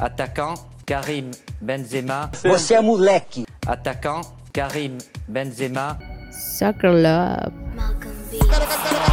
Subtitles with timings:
[0.00, 0.54] Attaquant,
[0.86, 2.30] Karim Benzema.
[2.44, 3.46] Você é moleque.
[3.66, 5.98] Attaquant, Karim Benzema.
[6.30, 7.52] Soccer Love.
[7.76, 9.07] Well,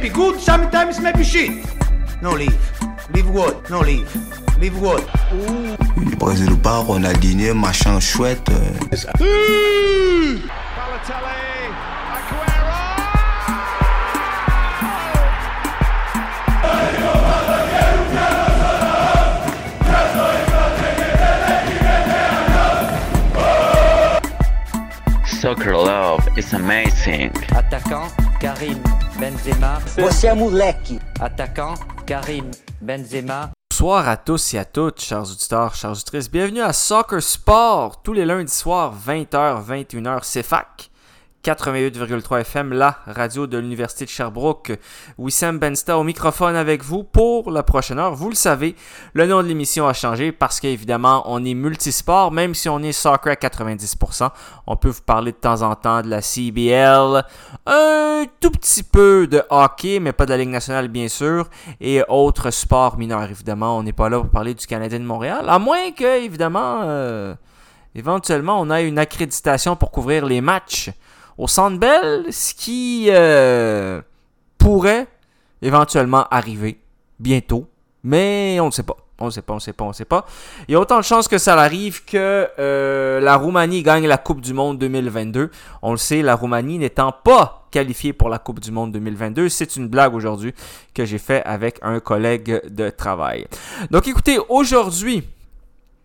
[0.00, 1.50] be good, sometimes may be shit.
[2.22, 2.56] No leave.
[3.14, 3.68] Leave what?
[3.70, 4.08] No leave.
[4.60, 5.02] Leave what?
[5.96, 8.48] Le Brésil ou pas, Ronaldinho, machin chouette.
[8.50, 8.98] euh.
[25.24, 27.30] Soccer Love is amazing.
[27.54, 28.82] Attaquant, Karim
[29.18, 29.80] Benzema.
[29.96, 31.00] Você é moleque.
[31.18, 31.74] Attaquant,
[32.06, 32.48] Karim
[32.80, 33.50] Benzema.
[33.68, 36.30] Bonsoir à tous et à toutes, chers auditeurs, chers auditrices.
[36.30, 40.87] Bienvenue à Soccer Sport, tous les lundis soirs, 20h, 21h, CFAC.
[41.44, 44.72] 88,3 FM, la radio de l'Université de Sherbrooke.
[45.18, 48.14] Wissam Bensta au microphone avec vous pour la prochaine heure.
[48.14, 48.74] Vous le savez,
[49.12, 52.92] le nom de l'émission a changé parce qu'évidemment, on est multisport, même si on est
[52.92, 54.30] soccer à 90%.
[54.66, 57.24] On peut vous parler de temps en temps de la CBL,
[57.66, 61.48] un tout petit peu de hockey, mais pas de la Ligue nationale, bien sûr,
[61.80, 63.78] et autres sports mineurs, évidemment.
[63.78, 67.34] On n'est pas là pour parler du Canadien de Montréal, à moins que, évidemment, euh,
[67.94, 70.90] éventuellement, on ait une accréditation pour couvrir les matchs
[71.38, 74.02] au Centre Bell, ce qui euh,
[74.58, 75.06] pourrait
[75.62, 76.80] éventuellement arriver
[77.18, 77.68] bientôt,
[78.02, 78.96] mais on ne sait pas.
[79.20, 80.26] On ne sait pas, on ne sait pas, on ne sait pas.
[80.68, 84.16] Il y a autant de chances que ça arrive que euh, la Roumanie gagne la
[84.16, 85.50] Coupe du Monde 2022.
[85.82, 89.48] On le sait, la Roumanie n'étant pas qualifiée pour la Coupe du Monde 2022.
[89.48, 90.54] C'est une blague aujourd'hui
[90.94, 93.48] que j'ai fait avec un collègue de travail.
[93.90, 95.24] Donc écoutez, aujourd'hui,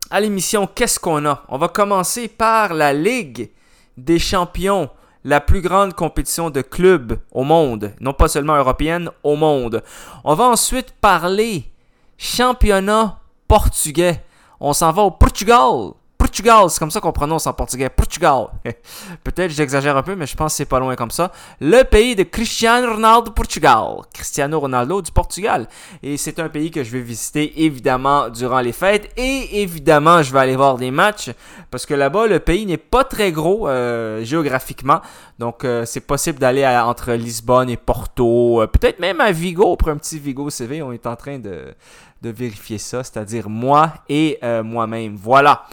[0.10, 1.44] à l'émission, qu'est-ce qu'on a?
[1.50, 3.52] On va commencer par la Ligue
[3.96, 4.90] des champions
[5.24, 9.84] la plus grande compétition de clubs au monde, non pas seulement européenne, au monde.
[10.24, 11.72] On va ensuite parler
[12.18, 14.24] championnat portugais.
[14.60, 15.94] On s'en va au Portugal.
[16.34, 17.90] Portugal, c'est comme ça qu'on prononce en portugais.
[17.90, 18.48] Portugal.
[19.24, 21.32] Peut-être j'exagère un peu, mais je pense que c'est pas loin comme ça.
[21.62, 23.98] Le pays de Cristiano Ronaldo Portugal.
[24.12, 25.68] Cristiano Ronaldo du Portugal.
[26.02, 29.12] Et c'est un pays que je vais visiter évidemment durant les fêtes.
[29.16, 31.30] Et évidemment, je vais aller voir des matchs.
[31.70, 35.02] Parce que là-bas, le pays n'est pas très gros euh, géographiquement.
[35.38, 38.60] Donc, euh, c'est possible d'aller entre Lisbonne et Porto.
[38.60, 40.82] euh, Peut-être même à Vigo pour un petit Vigo CV.
[40.82, 41.76] On est en train de,
[42.24, 43.04] vérifier ça.
[43.04, 45.16] C'est-à-dire moi et moi-même.
[45.16, 45.68] Voilà.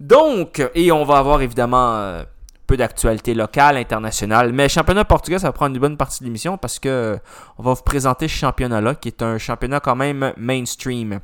[0.00, 2.24] Donc, et on va avoir évidemment euh,
[2.66, 4.52] peu d'actualité locale, internationale.
[4.52, 7.16] Mais championnat portugais, ça va prendre une bonne partie de l'émission parce que euh,
[7.58, 11.20] on va vous présenter ce championnat-là, qui est un championnat quand même mainstream.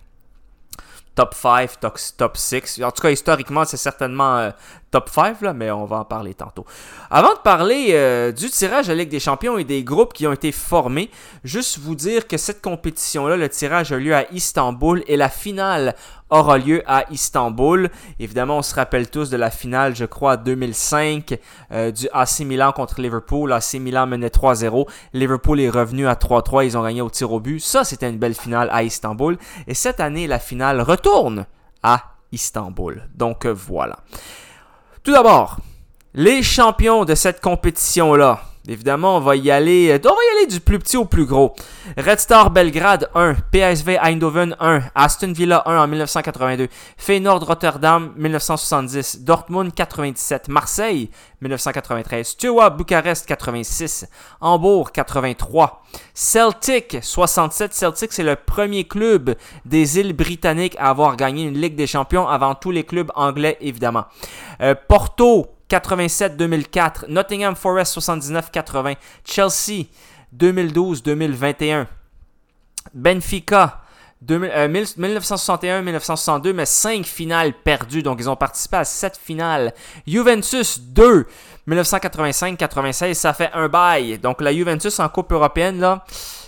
[1.14, 2.82] Top 5, top, top 6.
[2.84, 4.50] En tout cas, historiquement, c'est certainement euh,
[4.90, 6.64] top 5, là, mais on va en parler tantôt.
[7.10, 10.32] Avant de parler euh, du tirage la Ligue des Champions et des groupes qui ont
[10.32, 11.10] été formés,
[11.44, 15.94] juste vous dire que cette compétition-là, le tirage a lieu à Istanbul et la finale
[16.30, 17.90] aura lieu à Istanbul.
[18.18, 21.38] Évidemment, on se rappelle tous de la finale, je crois, 2005
[21.72, 23.52] euh, du AC Milan contre Liverpool.
[23.52, 24.88] AC Milan menait 3-0.
[25.12, 26.66] Liverpool est revenu à 3-3.
[26.66, 27.60] Ils ont gagné au tir au but.
[27.60, 29.38] Ça, c'était une belle finale à Istanbul.
[29.66, 31.46] Et cette année, la finale retourne
[31.82, 32.02] à
[32.32, 33.08] Istanbul.
[33.14, 33.98] Donc euh, voilà.
[35.06, 35.58] Tout d'abord,
[36.14, 38.40] les champions de cette compétition-là.
[38.68, 41.54] Évidemment, on va y aller, on va y aller du plus petit au plus gros.
[41.96, 49.20] Red Star Belgrade 1, PSV Eindhoven 1, Aston Villa 1 en 1982, Feyenoord Rotterdam 1970,
[49.22, 51.10] Dortmund 97, Marseille
[51.42, 54.08] 1993, Steaua Bucarest 86,
[54.40, 57.72] Hambourg 83, Celtic 67.
[57.72, 62.26] Celtic, c'est le premier club des îles britanniques à avoir gagné une Ligue des Champions
[62.26, 64.06] avant tous les clubs anglais, évidemment.
[64.60, 69.86] Euh, Porto 87-2004, Nottingham Forest 79-80, Chelsea
[70.36, 71.86] 2012-2021,
[72.94, 73.82] Benfica
[74.22, 79.74] 2000 euh, 1961-1962, mais 5 finales perdues, donc ils ont participé à 7 finales.
[80.06, 81.26] Juventus 2,
[81.68, 84.18] 1985-96, ça fait un bail.
[84.18, 86.04] Donc la Juventus en Coupe européenne, là,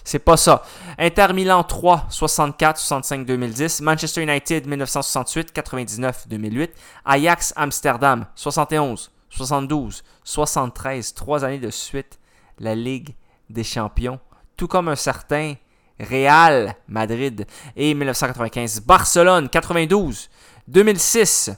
[0.09, 0.63] c'est pas ça.
[0.99, 3.83] Inter Milan 3, 64, 65, 2010.
[3.83, 6.73] Manchester United 1968, 99, 2008.
[7.05, 12.19] Ajax Amsterdam 71, 72, 73, 3 années de suite.
[12.59, 13.17] La Ligue
[13.51, 14.19] des Champions.
[14.57, 15.57] Tout comme un certain
[16.01, 17.47] Real Madrid.
[17.77, 20.31] Et 1995, Barcelone 92.
[20.69, 21.51] 2006,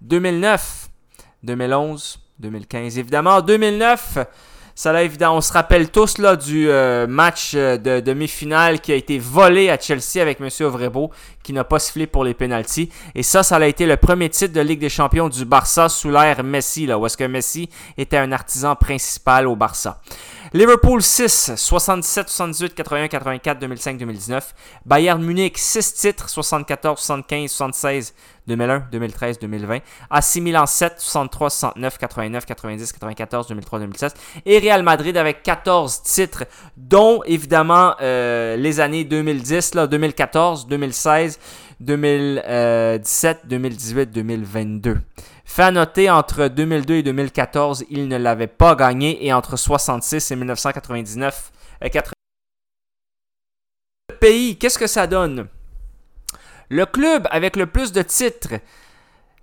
[0.00, 0.88] 2009,
[1.42, 2.98] 2011, 2015.
[2.98, 4.18] Évidemment, en 2009,
[4.74, 8.90] ça là, évidemment, on se rappelle tous là, du euh, match euh, de demi-finale qui
[8.90, 10.48] a été volé à Chelsea avec M.
[10.66, 11.12] Ovrebo,
[11.44, 12.90] qui n'a pas sifflé pour les pénalties.
[13.14, 16.10] Et ça, ça a été le premier titre de Ligue des Champions du Barça sous
[16.10, 20.00] l'ère Messi, là, où est-ce que Messi était un artisan principal au Barça.
[20.56, 24.54] Liverpool 6, 77, 78, 81, 84, 2005, 2019.
[24.86, 28.14] Bayern Munich 6 titres, 74, 75, 76,
[28.46, 29.80] 2001, 2013, 2020.
[30.10, 34.14] AC Milan 7, 63, 69, 89, 90, 94, 2003, 2016.
[34.46, 36.44] Et Real Madrid avec 14 titres,
[36.76, 41.40] dont évidemment euh, les années 2010, là, 2014, 2016,
[41.80, 44.98] 2017, 2018, 2022.
[45.54, 50.32] Fait à noter, entre 2002 et 2014, il ne l'avait pas gagné et entre 66
[50.32, 51.52] et 1999,
[51.84, 52.12] euh, 80...
[54.18, 55.46] pays, qu'est-ce que ça donne?
[56.70, 58.54] Le club avec le plus de titres,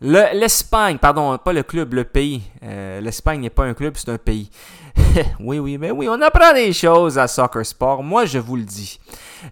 [0.01, 2.41] le- l'Espagne, pardon, pas le club, le pays.
[2.61, 4.49] Euh, L'Espagne n'est pas un club, c'est un pays.
[5.39, 8.03] oui, oui, mais oui, on apprend des choses à Soccer Sport.
[8.03, 8.99] Moi, je vous le dis.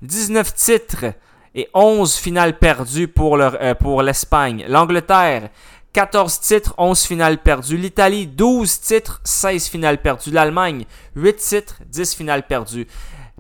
[0.02, 1.06] 19 titres
[1.56, 4.66] et 11 finales perdues pour le- euh, pour l'Espagne.
[4.68, 5.52] L'Angleterre,
[5.94, 7.78] 14 titres, 11 finales perdues.
[7.78, 10.32] L'Italie, 12 titres, 16 finales perdues.
[10.32, 12.88] L'Allemagne, 8 titres, 10 finales perdues.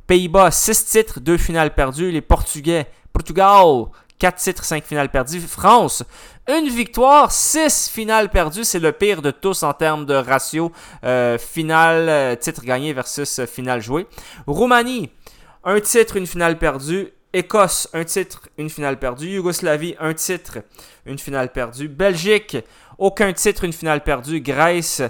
[0.07, 2.11] Pays-Bas, 6 titres, 2 finales perdues.
[2.11, 3.85] Les Portugais, Portugal,
[4.17, 5.41] 4 titres, 5 finales perdues.
[5.41, 6.03] France,
[6.47, 8.63] une victoire, 6 finales perdues.
[8.63, 10.71] C'est le pire de tous en termes de ratio
[11.03, 14.07] euh, finale, euh, titre gagné versus euh, finale jouée.
[14.47, 15.11] Roumanie,
[15.63, 17.13] un titre, une finale perdue.
[17.31, 19.29] Écosse, un titre, une finale perdue.
[19.29, 20.59] Yougoslavie, un titre,
[21.05, 21.87] une finale perdue.
[21.87, 22.57] Belgique,
[22.97, 24.41] aucun titre, une finale perdue.
[24.41, 25.03] Grèce,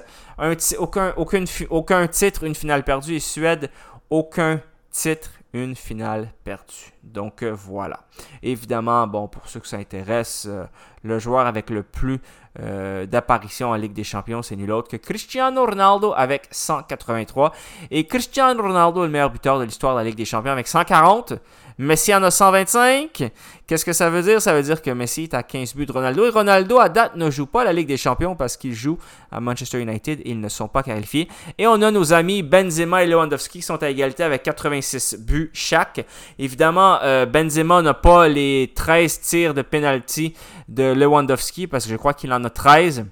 [0.78, 3.16] aucun titre, une finale perdue.
[3.16, 3.70] Et Suède,
[4.10, 4.62] aucun
[4.92, 6.94] titre, une finale perdue.
[7.04, 8.02] Donc euh, voilà.
[8.44, 10.66] Évidemment, bon, pour ceux que ça intéresse, euh,
[11.04, 12.20] le joueur avec le plus
[12.62, 17.54] euh, d'apparitions en Ligue des Champions, c'est nul autre que Cristiano Ronaldo avec 183.
[17.92, 20.68] Et Cristiano Ronaldo est le meilleur buteur de l'histoire de la Ligue des Champions avec
[20.68, 21.34] 140.
[21.82, 23.32] Messi en a 125.
[23.66, 24.42] Qu'est-ce que ça veut dire?
[24.42, 26.26] Ça veut dire que Messi est à 15 buts de Ronaldo.
[26.26, 28.98] Et Ronaldo, à date, ne joue pas la Ligue des Champions parce qu'il joue
[29.32, 31.30] à Manchester United ils ne sont pas qualifiés.
[31.58, 35.52] Et on a nos amis Benzema et Lewandowski qui sont à égalité avec 86 buts
[35.54, 36.06] chaque.
[36.38, 40.34] Évidemment, euh, Benzema n'a pas les 13 tirs de penalty
[40.68, 43.06] de Lewandowski parce que je crois qu'il en a 13.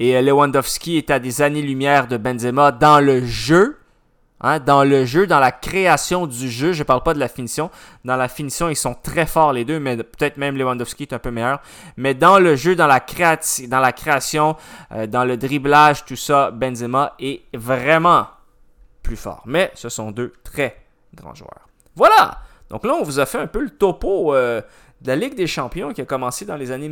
[0.00, 3.78] Et euh, Lewandowski est à des années-lumière de Benzema dans le jeu.
[4.44, 7.28] Hein, dans le jeu, dans la création du jeu, je ne parle pas de la
[7.28, 7.70] finition.
[8.04, 11.20] Dans la finition, ils sont très forts les deux, mais peut-être même Lewandowski est un
[11.20, 11.60] peu meilleur.
[11.96, 13.00] Mais dans le jeu, dans la,
[13.68, 14.56] dans la création,
[14.90, 18.26] euh, dans le dribblage, tout ça, Benzema est vraiment
[19.04, 19.42] plus fort.
[19.46, 20.76] Mais ce sont deux très
[21.14, 21.68] grands joueurs.
[21.94, 22.38] Voilà!
[22.68, 24.60] Donc là, on vous a fait un peu le topo euh,
[25.02, 26.88] de la Ligue des Champions qui a commencé dans les années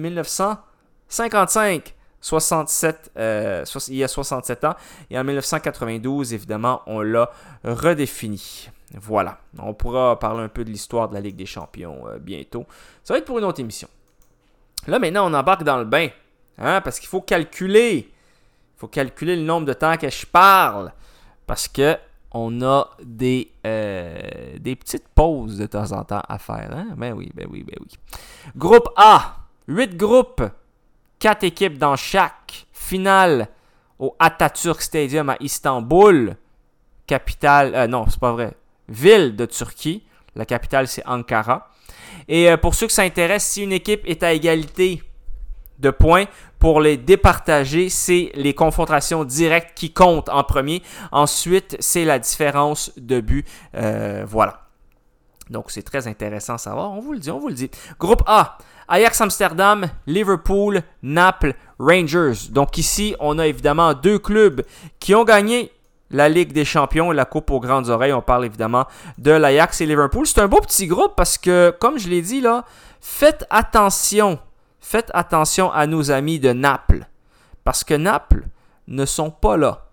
[1.10, 1.94] 1955.
[2.22, 4.74] 67, euh, il y a 67 ans.
[5.10, 7.30] Et en 1992, évidemment, on l'a
[7.64, 8.68] redéfini.
[8.94, 9.38] Voilà.
[9.58, 12.66] On pourra parler un peu de l'histoire de la Ligue des Champions euh, bientôt.
[13.04, 13.88] Ça va être pour une autre émission.
[14.86, 16.08] Là, maintenant, on embarque dans le bain.
[16.58, 18.10] Hein, parce qu'il faut calculer.
[18.76, 20.92] Il faut calculer le nombre de temps que je parle.
[21.46, 21.96] Parce que
[22.32, 26.70] on a des, euh, des petites pauses de temps en temps à faire.
[26.72, 26.94] Hein?
[26.96, 27.98] Ben oui, ben oui, ben oui.
[28.56, 29.36] Groupe A.
[29.66, 30.42] 8 groupes.
[31.20, 32.66] 4 équipes dans chaque.
[32.72, 33.48] Finale
[34.00, 36.36] au Atatürk Stadium à Istanbul.
[37.06, 37.72] Capitale.
[37.74, 38.54] euh, non, c'est pas vrai.
[38.88, 40.02] Ville de Turquie.
[40.34, 41.70] La capitale, c'est Ankara.
[42.26, 45.02] Et euh, pour ceux que ça intéresse, si une équipe est à égalité
[45.78, 46.24] de points,
[46.58, 50.82] pour les départager, c'est les confrontations directes qui comptent en premier.
[51.12, 53.46] Ensuite, c'est la différence de but.
[53.74, 54.69] Euh, voilà.
[55.50, 56.92] Donc, c'est très intéressant à savoir.
[56.92, 57.70] On vous le dit, on vous le dit.
[57.98, 58.56] Groupe A.
[58.90, 62.50] Ajax Amsterdam, Liverpool, Naples, Rangers.
[62.50, 64.62] Donc ici, on a évidemment deux clubs
[64.98, 65.70] qui ont gagné
[66.10, 68.12] la Ligue des Champions la Coupe aux grandes oreilles.
[68.12, 70.26] On parle évidemment de l'Ajax et Liverpool.
[70.26, 72.64] C'est un beau petit groupe parce que, comme je l'ai dit là,
[73.00, 74.40] faites attention.
[74.80, 77.06] Faites attention à nos amis de Naples.
[77.62, 78.44] Parce que Naples
[78.88, 79.89] ne sont pas là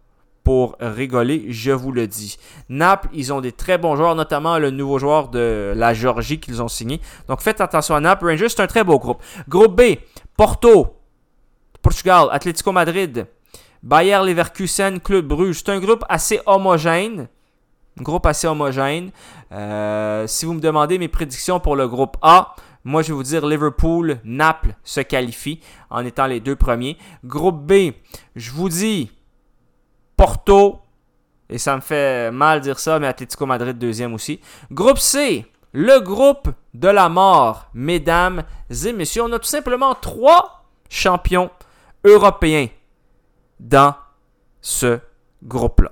[0.48, 2.38] pour rigoler, je vous le dis.
[2.70, 6.62] Naples, ils ont des très bons joueurs, notamment le nouveau joueur de la Géorgie qu'ils
[6.62, 7.02] ont signé.
[7.28, 8.30] Donc faites attention à Naples.
[8.30, 9.22] Rangers, c'est un très beau groupe.
[9.50, 9.98] Groupe B,
[10.38, 10.96] Porto,
[11.82, 13.28] Portugal, Atlético Madrid,
[13.84, 15.64] Bayer Leverkusen, Club Bruges.
[15.66, 17.28] C'est un groupe assez homogène.
[18.00, 19.12] Groupe assez homogène.
[19.52, 23.24] Euh, si vous me demandez mes prédictions pour le groupe A, moi je vais vous
[23.24, 26.96] dire Liverpool, Naples se qualifient en étant les deux premiers.
[27.26, 27.92] Groupe B,
[28.38, 29.12] je vous dis
[30.18, 30.80] Porto,
[31.50, 34.42] et ça me fait mal dire ça, mais Atlético Madrid deuxième aussi.
[34.72, 38.44] Groupe C, le groupe de la mort, mesdames
[38.86, 39.24] et messieurs.
[39.24, 41.50] On a tout simplement trois champions
[42.04, 42.68] européens
[43.60, 43.96] dans
[44.60, 45.00] ce
[45.44, 45.92] groupe-là.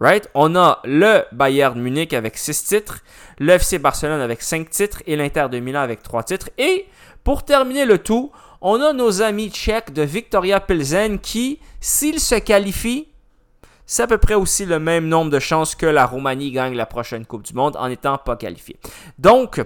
[0.00, 0.30] Right?
[0.32, 3.00] On a le Bayern Munich avec 6 titres,
[3.38, 6.48] le FC Barcelone avec 5 titres et l'Inter de Milan avec 3 titres.
[6.56, 6.86] Et
[7.22, 12.36] pour terminer le tout, on a nos amis tchèques de Victoria Pilsen qui, s'ils se
[12.36, 13.09] qualifient,
[13.90, 16.86] c'est à peu près aussi le même nombre de chances que la Roumanie gagne la
[16.86, 18.78] prochaine Coupe du Monde en n'étant pas qualifiée.
[19.18, 19.60] Donc,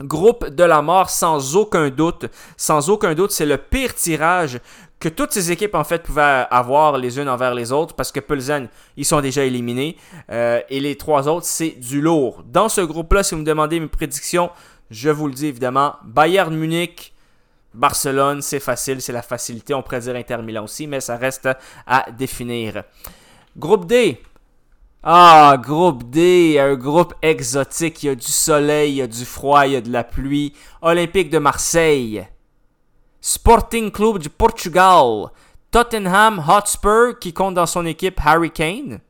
[0.00, 2.24] groupe de la mort sans aucun doute.
[2.56, 4.58] Sans aucun doute, c'est le pire tirage
[4.98, 8.20] que toutes ces équipes en fait pouvaient avoir les unes envers les autres parce que
[8.20, 9.98] Pulsen, ils sont déjà éliminés
[10.30, 12.44] euh, et les trois autres, c'est du lourd.
[12.46, 14.48] Dans ce groupe-là, si vous me demandez mes prédictions,
[14.90, 17.12] je vous le dis évidemment, Bayern Munich,
[17.74, 19.74] Barcelone, c'est facile, c'est la facilité.
[19.74, 21.50] On pourrait dire Inter Milan aussi, mais ça reste
[21.86, 22.84] à définir.
[23.56, 24.22] Groupe D.
[25.02, 28.02] Ah, groupe D, un groupe exotique.
[28.02, 30.54] Il y a du soleil, il y a du froid, y a de la pluie.
[30.80, 32.26] Olympique de Marseille.
[33.20, 35.26] Sporting Club du Portugal.
[35.70, 39.00] Tottenham Hotspur qui compte dans son équipe Harry Kane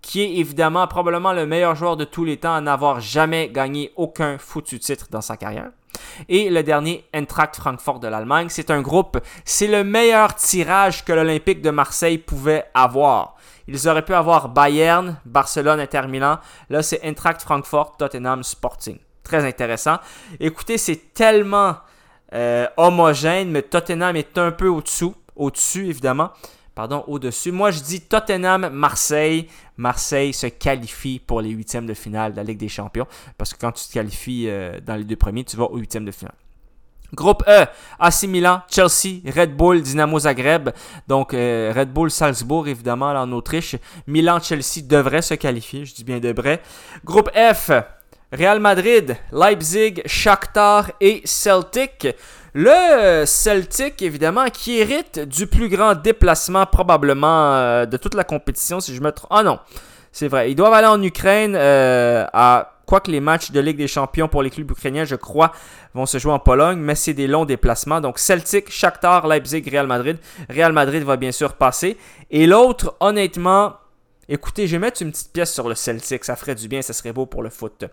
[0.00, 3.92] qui est évidemment probablement le meilleur joueur de tous les temps à n'avoir jamais gagné
[3.96, 5.70] aucun foutu titre dans sa carrière.
[6.28, 8.48] Et le dernier, Eintracht Francfort de l'Allemagne.
[8.48, 13.36] C'est un groupe, c'est le meilleur tirage que l'Olympique de Marseille pouvait avoir.
[13.68, 16.38] Ils auraient pu avoir Bayern, Barcelone, Inter Milan.
[16.70, 18.98] Là, c'est Eintracht Francfort, Tottenham, Sporting.
[19.22, 19.98] Très intéressant.
[20.40, 21.76] Écoutez, c'est tellement
[22.34, 25.14] euh, homogène, mais Tottenham est un peu au-dessous.
[25.36, 26.30] Au-dessus, évidemment
[26.78, 27.50] pardon, au-dessus.
[27.50, 29.48] Moi, je dis Tottenham, Marseille.
[29.76, 33.08] Marseille se qualifie pour les huitièmes de finale de la Ligue des Champions.
[33.36, 36.04] Parce que quand tu te qualifies euh, dans les deux premiers, tu vas aux huitièmes
[36.04, 36.36] de finale.
[37.14, 37.66] Groupe E,
[37.98, 40.70] AC Milan, Chelsea, Red Bull, Dynamo Zagreb.
[41.06, 43.76] Donc euh, Red Bull, Salzbourg, évidemment, là, en Autriche.
[44.06, 46.60] Milan, Chelsea devraient se qualifier, je dis bien de vrai.
[47.04, 47.70] Groupe F,
[48.32, 52.08] Real Madrid, Leipzig, Shakhtar et Celtic.
[52.52, 58.80] Le Celtic, évidemment, qui hérite du plus grand déplacement probablement euh, de toute la compétition,
[58.80, 59.30] si je me trompe.
[59.30, 59.58] Ah non,
[60.12, 60.50] c'est vrai.
[60.50, 62.74] Ils doivent aller en Ukraine euh, à...
[62.88, 65.52] Quoique les matchs de Ligue des Champions pour les clubs ukrainiens, je crois,
[65.92, 68.00] vont se jouer en Pologne, mais c'est des longs déplacements.
[68.00, 70.16] Donc Celtic, Shakhtar, Leipzig, Real Madrid.
[70.48, 71.98] Real Madrid va bien sûr passer.
[72.30, 73.74] Et l'autre, honnêtement,
[74.30, 76.92] Écoutez, je vais mettre une petite pièce sur le Celtic, ça ferait du bien, ça
[76.92, 77.86] serait beau pour le foot.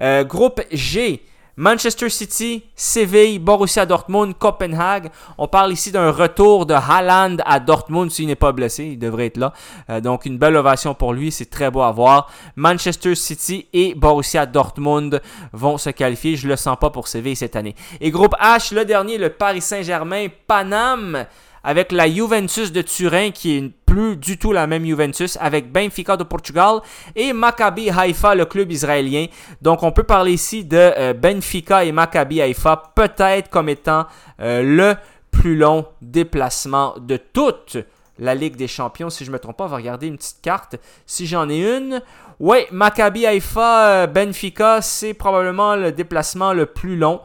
[0.00, 1.22] Euh, groupe G,
[1.58, 5.10] Manchester City, Séville, Borussia Dortmund, Copenhague.
[5.38, 8.84] On parle ici d'un retour de Haaland à Dortmund s'il n'est pas blessé.
[8.84, 9.54] Il devrait être là.
[9.88, 11.32] Euh, donc une belle ovation pour lui.
[11.32, 12.30] C'est très beau à voir.
[12.56, 15.22] Manchester City et Borussia Dortmund
[15.54, 16.36] vont se qualifier.
[16.36, 17.74] Je le sens pas pour Séville cette année.
[18.02, 21.24] Et groupe H, le dernier, le Paris Saint-Germain, Paname
[21.66, 26.16] avec la Juventus de Turin qui est plus du tout la même Juventus, avec Benfica
[26.16, 26.78] de Portugal
[27.16, 29.26] et Maccabi Haïfa, le club israélien.
[29.60, 34.06] Donc on peut parler ici de euh, Benfica et Maccabi Haïfa peut-être comme étant
[34.40, 34.94] euh, le
[35.32, 37.78] plus long déplacement de toute
[38.20, 39.10] la Ligue des Champions.
[39.10, 40.76] Si je ne me trompe pas, on va regarder une petite carte.
[41.04, 42.00] Si j'en ai une.
[42.38, 47.22] Oui, Maccabi Haïfa, euh, Benfica, c'est probablement le déplacement le plus long.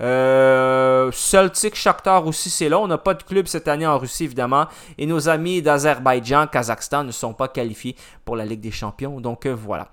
[0.00, 2.78] Euh, Celtic, Shakhtar aussi, c'est là.
[2.78, 4.66] On n'a pas de club cette année en Russie, évidemment.
[4.98, 9.20] Et nos amis d'Azerbaïdjan, Kazakhstan ne sont pas qualifiés pour la Ligue des Champions.
[9.20, 9.88] Donc euh, voilà.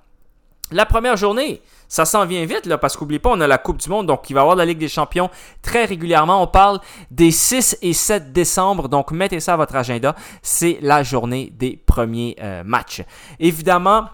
[0.73, 3.77] La première journée, ça s'en vient vite, là, parce qu'oublie pas, on a la Coupe
[3.77, 5.29] du Monde, donc il va y avoir la Ligue des Champions
[5.61, 6.41] très régulièrement.
[6.41, 6.79] On parle
[7.11, 10.15] des 6 et 7 décembre, donc mettez ça à votre agenda.
[10.41, 13.03] C'est la journée des premiers euh, matchs.
[13.37, 14.05] Évidemment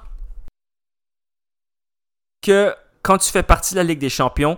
[2.41, 4.57] que quand tu fais partie de la Ligue des Champions,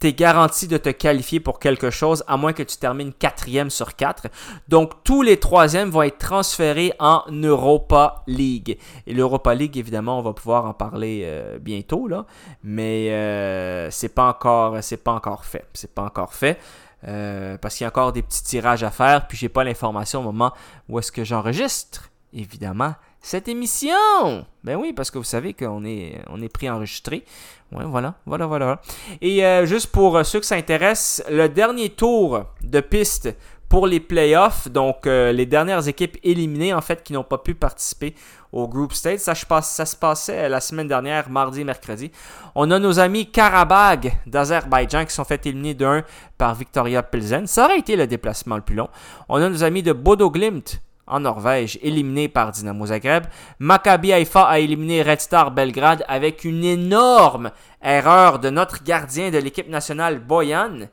[0.00, 3.70] tu es garanti de te qualifier pour quelque chose à moins que tu termines quatrième
[3.70, 4.28] sur quatre.
[4.68, 8.78] Donc tous les troisièmes vont être transférés en Europa League.
[9.06, 12.26] Et l'Europa League, évidemment, on va pouvoir en parler euh, bientôt, là.
[12.62, 15.66] Mais euh, c'est pas encore, c'est pas encore fait.
[15.74, 16.58] C'est pas encore fait.
[17.06, 20.20] Euh, parce qu'il y a encore des petits tirages à faire, puis j'ai pas l'information
[20.20, 20.52] au moment
[20.88, 22.10] où est-ce que j'enregistre.
[22.32, 24.46] Évidemment, cette émission.
[24.64, 27.24] Ben oui, parce que vous savez qu'on est, on est pris enregistré.
[27.72, 28.80] Ouais, voilà, voilà, voilà.
[29.20, 33.34] Et euh, juste pour euh, ceux qui s'intéressent, le dernier tour de piste
[33.68, 37.54] pour les playoffs, donc euh, les dernières équipes éliminées en fait qui n'ont pas pu
[37.54, 38.14] participer
[38.50, 42.10] au group stage, ça, ça se passait la semaine dernière, mardi mercredi.
[42.54, 46.02] On a nos amis Karabag d'Azerbaïdjan qui sont fait éliminer d'un
[46.38, 47.46] par Victoria Pilsen.
[47.46, 48.88] Ça aurait été le déplacement le plus long.
[49.28, 53.24] On a nos amis de Bodo Glimt en Norvège, éliminé par Dynamo Zagreb.
[53.58, 57.50] Maccabi Haifa a éliminé Red Star Belgrade avec une énorme
[57.82, 60.88] erreur de notre gardien de l'équipe nationale Boyan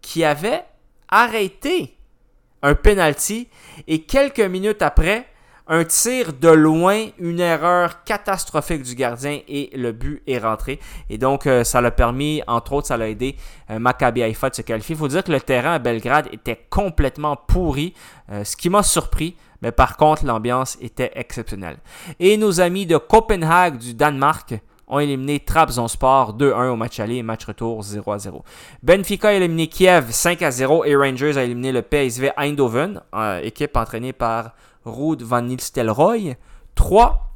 [0.00, 0.64] qui avait
[1.08, 1.96] arrêté
[2.62, 3.48] un penalty
[3.86, 5.26] et quelques minutes après,
[5.68, 10.78] Un tir de loin, une erreur catastrophique du gardien et le but est rentré.
[11.10, 13.34] Et donc, euh, ça l'a permis, entre autres, ça l'a aidé
[13.70, 14.94] euh, Maccabi Haïfa de se qualifier.
[14.94, 17.94] Il faut dire que le terrain à Belgrade était complètement pourri,
[18.30, 19.34] euh, ce qui m'a surpris.
[19.60, 21.78] Mais par contre, l'ambiance était exceptionnelle.
[22.20, 24.54] Et nos amis de Copenhague du Danemark
[24.86, 28.40] ont éliminé Trabzonspor 2-1 au match aller et match retour 0-0.
[28.84, 33.00] Benfica a éliminé Kiev 5-0 et Rangers a éliminé le PSV Eindhoven,
[33.42, 34.52] équipe entraînée par
[34.86, 36.36] Ruud van Nistelrooy.
[36.74, 37.26] 3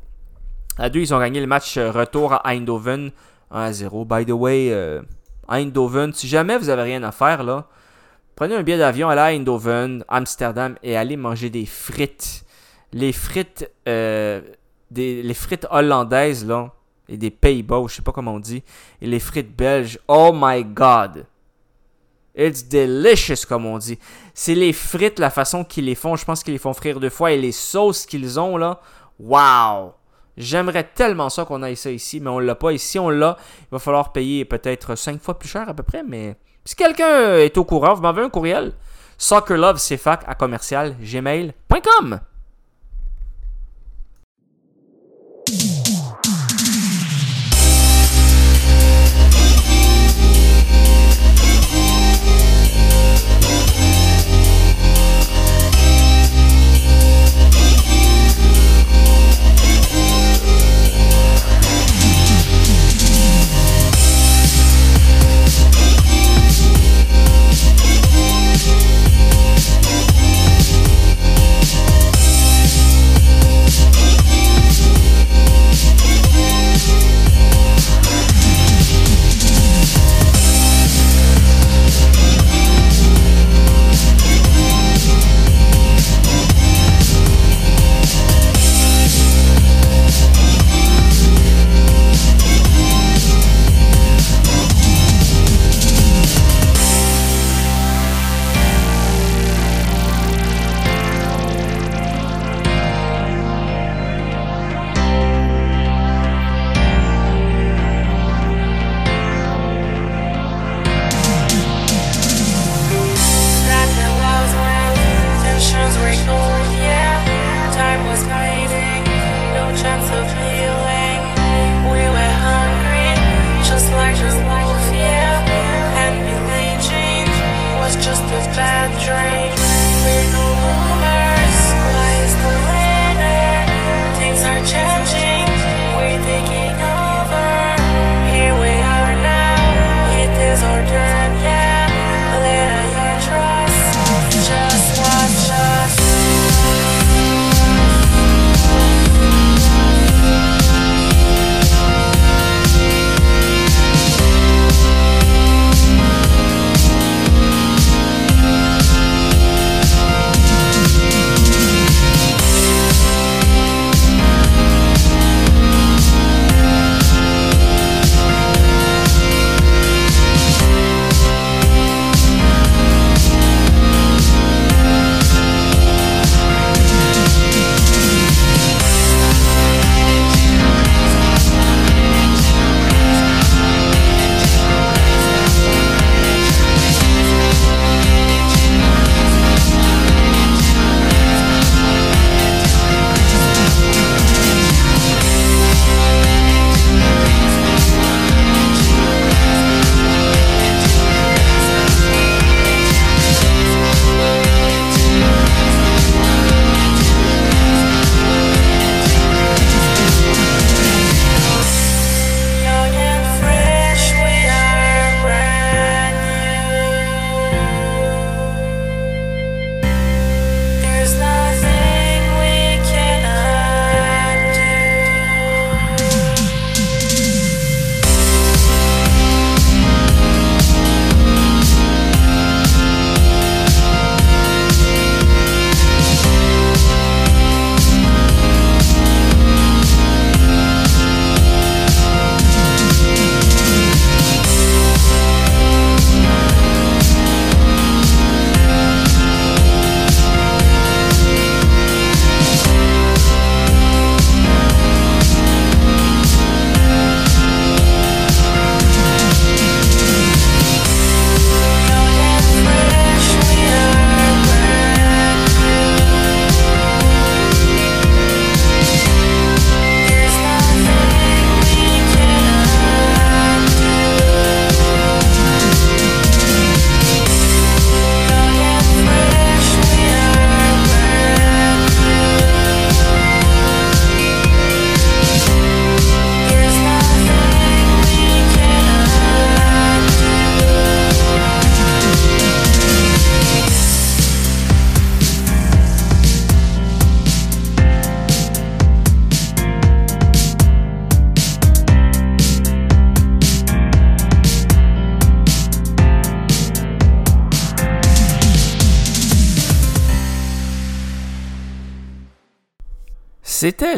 [0.78, 3.10] à 2, ils ont gagné le match euh, retour à Eindhoven
[3.50, 4.04] 1 à 0.
[4.04, 5.02] By the way, euh,
[5.48, 7.66] Eindhoven, si jamais vous avez rien à faire, là,
[8.36, 12.44] prenez un billet d'avion, allez à Eindhoven, Amsterdam et allez manger des frites.
[12.92, 14.40] Les frites, euh,
[14.94, 16.72] les frites hollandaises, là,
[17.08, 18.62] et des Pays-Bas, je sais pas comment on dit,
[19.02, 19.98] et les frites belges.
[20.08, 21.26] Oh my god!
[22.36, 23.98] It's delicious, comme on dit.
[24.34, 26.16] C'est les frites, la façon qu'ils les font.
[26.16, 27.32] Je pense qu'ils les font frire deux fois.
[27.32, 28.80] Et les sauces qu'ils ont, là.
[29.18, 29.94] Wow!
[30.36, 32.72] J'aimerais tellement ça qu'on ait ça ici, mais on l'a pas.
[32.72, 33.36] Ici, on l'a.
[33.62, 36.02] Il va falloir payer peut-être 5 fois plus cher à peu près.
[36.02, 38.72] Mais si quelqu'un est au courant, vous m'envoyez un courriel.
[39.18, 42.20] Soccerlovecfac à commercial gmail.com.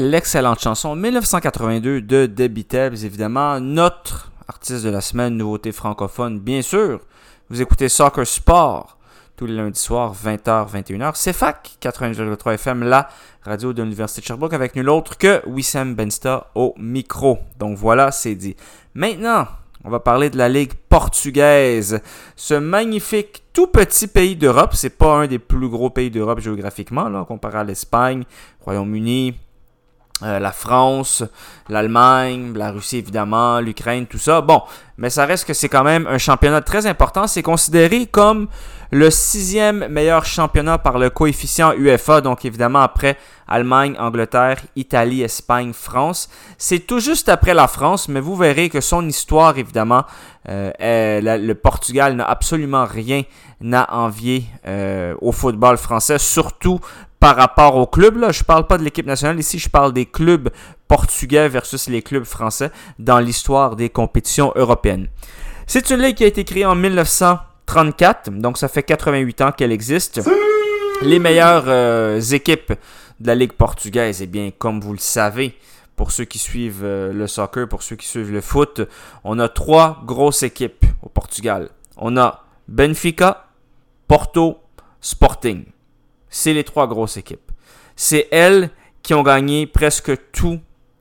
[0.03, 6.63] l'excellente chanson 1982 de Debbie Tebbs, évidemment, notre artiste de la semaine, nouveauté francophone, bien
[6.63, 7.01] sûr.
[7.49, 8.99] Vous écoutez Soccer Sport
[9.37, 11.13] tous les lundis soirs, 20h, 21h.
[11.15, 13.09] C'est FAC, 80,3 FM, la
[13.43, 17.39] radio de l'Université de Sherbrooke, avec nul autre que Wissam Bensta au micro.
[17.59, 18.57] Donc voilà, c'est dit.
[18.95, 19.47] Maintenant,
[19.85, 22.01] on va parler de la Ligue portugaise.
[22.37, 27.09] Ce magnifique tout petit pays d'Europe, c'est pas un des plus gros pays d'Europe géographiquement,
[27.09, 28.25] là, comparé à l'Espagne,
[28.61, 29.35] Royaume-Uni,
[30.23, 31.25] euh, la France,
[31.69, 34.41] l'Allemagne, la Russie évidemment, l'Ukraine, tout ça.
[34.41, 34.63] Bon,
[34.97, 37.27] mais ça reste que c'est quand même un championnat très important.
[37.27, 38.49] C'est considéré comme
[38.93, 43.17] le sixième meilleur championnat par le coefficient UEFA, donc évidemment après
[43.49, 46.29] Allemagne, Angleterre, Italie, Espagne, France.
[46.59, 50.05] C'est tout juste après la France, mais vous verrez que son histoire, évidemment,
[50.49, 50.71] euh,
[51.23, 53.23] le Portugal n'a absolument rien
[53.73, 56.79] à envier euh, au football français, surtout
[57.23, 58.17] par rapport au club.
[58.17, 58.33] Là.
[58.33, 60.51] Je ne parle pas de l'équipe nationale ici, je parle des clubs
[60.89, 65.07] portugais versus les clubs français dans l'histoire des compétitions européennes.
[65.69, 69.71] C'est une ligue qui a été créée en 1934, donc ça fait 88 ans qu'elle
[69.71, 70.21] existe.
[71.03, 72.73] Les meilleures euh, équipes
[73.21, 75.57] de la ligue portugaise, eh bien, comme vous le savez,
[75.95, 78.81] pour ceux qui suivent euh, le soccer, pour ceux qui suivent le foot,
[79.23, 81.69] on a trois grosses équipes au Portugal.
[81.97, 83.47] On a Benfica,
[84.09, 84.59] Porto,
[85.01, 85.67] Sporting.
[86.33, 87.53] C'est les trois grosses équipes.
[87.95, 88.71] C'est elles
[89.03, 90.59] qui ont gagné presque tous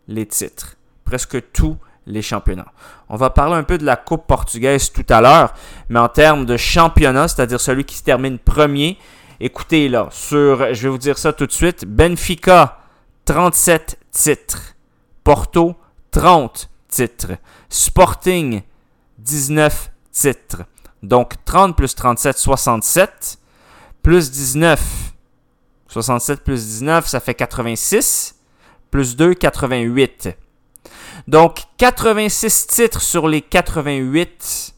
[0.07, 2.71] les titres, presque tous les championnats.
[3.09, 5.53] On va parler un peu de la Coupe portugaise tout à l'heure,
[5.87, 8.97] mais en termes de championnat, c'est-à-dire celui qui se termine premier,
[9.39, 12.79] écoutez là, sur, je vais vous dire ça tout de suite, Benfica,
[13.25, 14.75] 37 titres.
[15.23, 15.75] Porto,
[16.11, 17.37] 30 titres.
[17.69, 18.63] Sporting,
[19.19, 20.63] 19 titres.
[21.03, 23.37] Donc 30 plus 37, 67.
[24.01, 25.10] Plus 19,
[25.91, 28.35] 67 plus 19, ça fait 86.
[28.91, 30.29] Plus 2, 88.
[31.27, 34.73] Donc, 86 titres sur les 88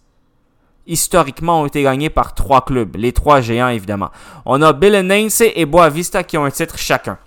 [0.85, 4.09] historiquement ont été gagnés par trois clubs, les trois géants évidemment.
[4.45, 7.17] On a Belenense et Boavista qui ont un titre chacun.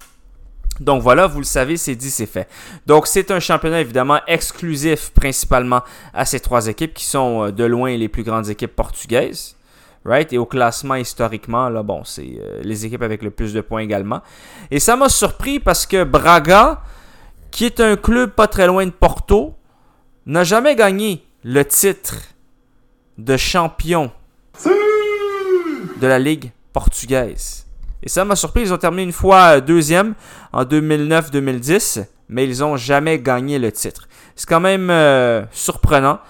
[0.80, 2.48] Donc voilà, vous le savez, c'est dit, c'est fait.
[2.86, 7.64] Donc c'est un championnat évidemment exclusif principalement à ces trois équipes qui sont euh, de
[7.64, 9.55] loin les plus grandes équipes portugaises.
[10.14, 13.80] Et au classement historiquement, là, bon, c'est euh, les équipes avec le plus de points
[13.80, 14.22] également.
[14.70, 16.82] Et ça m'a surpris parce que Braga,
[17.50, 19.54] qui est un club pas très loin de Porto,
[20.26, 22.16] n'a jamais gagné le titre
[23.18, 24.10] de champion
[26.00, 27.66] de la Ligue portugaise.
[28.02, 30.14] Et ça m'a surpris, ils ont terminé une fois deuxième
[30.52, 34.08] en 2009-2010, mais ils n'ont jamais gagné le titre.
[34.34, 36.20] C'est quand même euh, surprenant.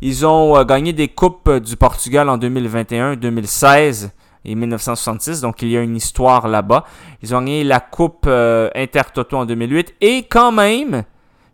[0.00, 4.12] Ils ont euh, gagné des coupes du Portugal en 2021, 2016
[4.44, 6.84] et 1966, donc il y a une histoire là-bas.
[7.22, 11.02] Ils ont gagné la Coupe euh, Intertoto en 2008 et quand même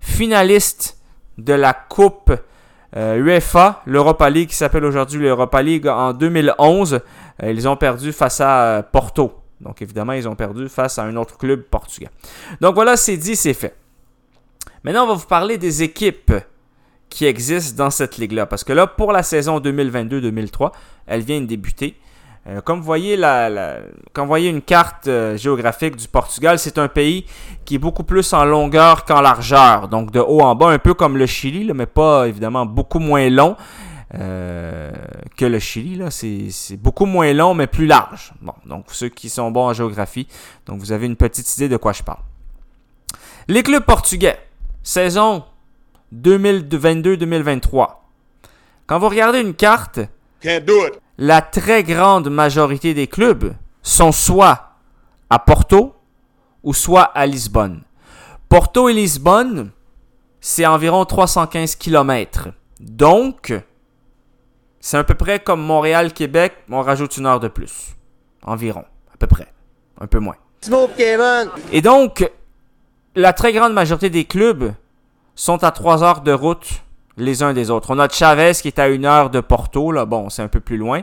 [0.00, 0.98] finaliste
[1.38, 2.32] de la Coupe
[2.96, 7.00] euh, UEFA, l'Europa League qui s'appelle aujourd'hui l'Europa League en 2011.
[7.42, 9.40] ils ont perdu face à Porto.
[9.60, 12.10] Donc évidemment, ils ont perdu face à un autre club portugais.
[12.60, 13.74] Donc voilà, c'est dit, c'est fait.
[14.84, 16.32] Maintenant, on va vous parler des équipes
[17.08, 18.46] qui existe dans cette ligue-là.
[18.46, 20.72] Parce que là, pour la saison 2022-2003,
[21.06, 21.96] elle vient de débuter.
[22.46, 23.78] Euh, comme vous voyez, la,
[24.12, 27.24] quand vous voyez une carte euh, géographique du Portugal, c'est un pays
[27.64, 29.88] qui est beaucoup plus en longueur qu'en largeur.
[29.88, 33.30] Donc de haut en bas, un peu comme le Chili, mais pas évidemment beaucoup moins
[33.30, 33.56] long
[34.14, 34.92] euh,
[35.38, 36.02] que le Chili.
[36.10, 38.32] C'est beaucoup moins long, mais plus large.
[38.42, 40.28] Bon, donc ceux qui sont bons en géographie,
[40.66, 42.20] donc vous avez une petite idée de quoi je parle.
[43.48, 44.38] Les clubs portugais,
[44.82, 45.44] saison
[46.22, 47.88] 2022-2023.
[48.86, 50.00] Quand vous regardez une carte,
[51.18, 54.76] la très grande majorité des clubs sont soit
[55.30, 55.94] à Porto
[56.62, 57.82] ou soit à Lisbonne.
[58.48, 59.70] Porto et Lisbonne,
[60.40, 62.48] c'est environ 315 km.
[62.80, 63.54] Donc,
[64.80, 67.96] c'est à peu près comme Montréal-Québec, on rajoute une heure de plus.
[68.42, 69.48] Environ, à peu près.
[69.98, 70.36] Un peu moins.
[71.72, 72.30] Et donc,
[73.14, 74.72] la très grande majorité des clubs
[75.34, 76.82] sont à 3 heures de route
[77.16, 77.88] les uns des autres.
[77.90, 80.60] On a Chavez qui est à une heure de Porto, là, bon, c'est un peu
[80.60, 81.02] plus loin,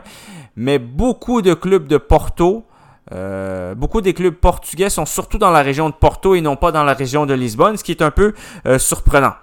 [0.56, 2.64] mais beaucoup de clubs de Porto,
[3.12, 6.72] euh, beaucoup des clubs portugais sont surtout dans la région de Porto et non pas
[6.72, 8.32] dans la région de Lisbonne, ce qui est un peu
[8.66, 9.34] euh, surprenant.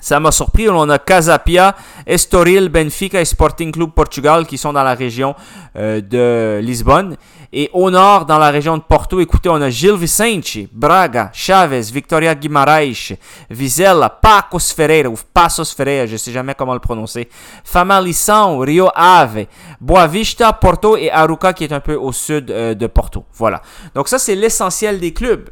[0.00, 0.68] Ça m'a surpris.
[0.68, 5.36] On a Casapia, Estoril, Benfica et Sporting Club Portugal qui sont dans la région
[5.76, 7.16] euh, de Lisbonne.
[7.54, 11.92] Et au nord, dans la région de Porto, écoutez, on a Gil Vicente, Braga, Chaves,
[11.92, 13.14] Victoria Guimarães,
[13.50, 17.28] Vizela, Pacos Ferreira, ou Passos Ferreira, je ne sais jamais comment le prononcer,
[17.62, 19.46] Famalicão, Rio Ave,
[19.80, 23.24] Boavista, Porto et Aruca qui est un peu au sud euh, de Porto.
[23.34, 23.60] Voilà.
[23.94, 25.50] Donc ça, c'est l'essentiel des clubs.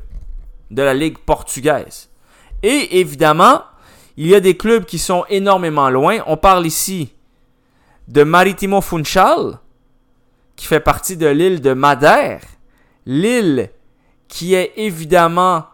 [0.70, 2.08] de la Ligue portugaise.
[2.62, 3.62] Et évidemment,
[4.16, 6.18] il y a des clubs qui sont énormément loin.
[6.26, 7.12] On parle ici
[8.08, 9.58] de Maritimo Funchal,
[10.60, 12.42] qui fait partie de l'île de Madère.
[13.06, 13.70] L'île
[14.28, 15.64] qui est évidemment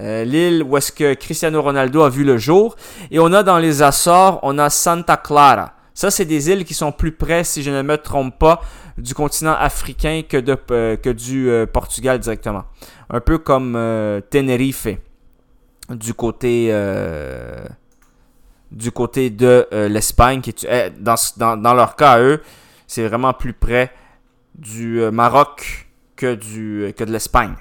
[0.00, 2.74] euh, l'île où est-ce que Cristiano Ronaldo a vu le jour.
[3.12, 5.74] Et on a dans les Açores, on a Santa Clara.
[5.94, 8.60] Ça, c'est des îles qui sont plus près, si je ne me trompe pas,
[8.98, 10.42] du continent africain que,
[10.72, 12.64] euh, du euh, Portugal directement.
[13.10, 13.74] Un peu comme
[14.30, 14.88] Tenerife,
[15.90, 16.72] du côté,
[18.72, 20.40] du côté de l'Espagne.
[20.40, 22.42] Qui est, dans, dans, dans, leur cas, eux,
[22.88, 23.92] c'est vraiment plus près
[24.54, 27.54] du Maroc que, du, que de l'Espagne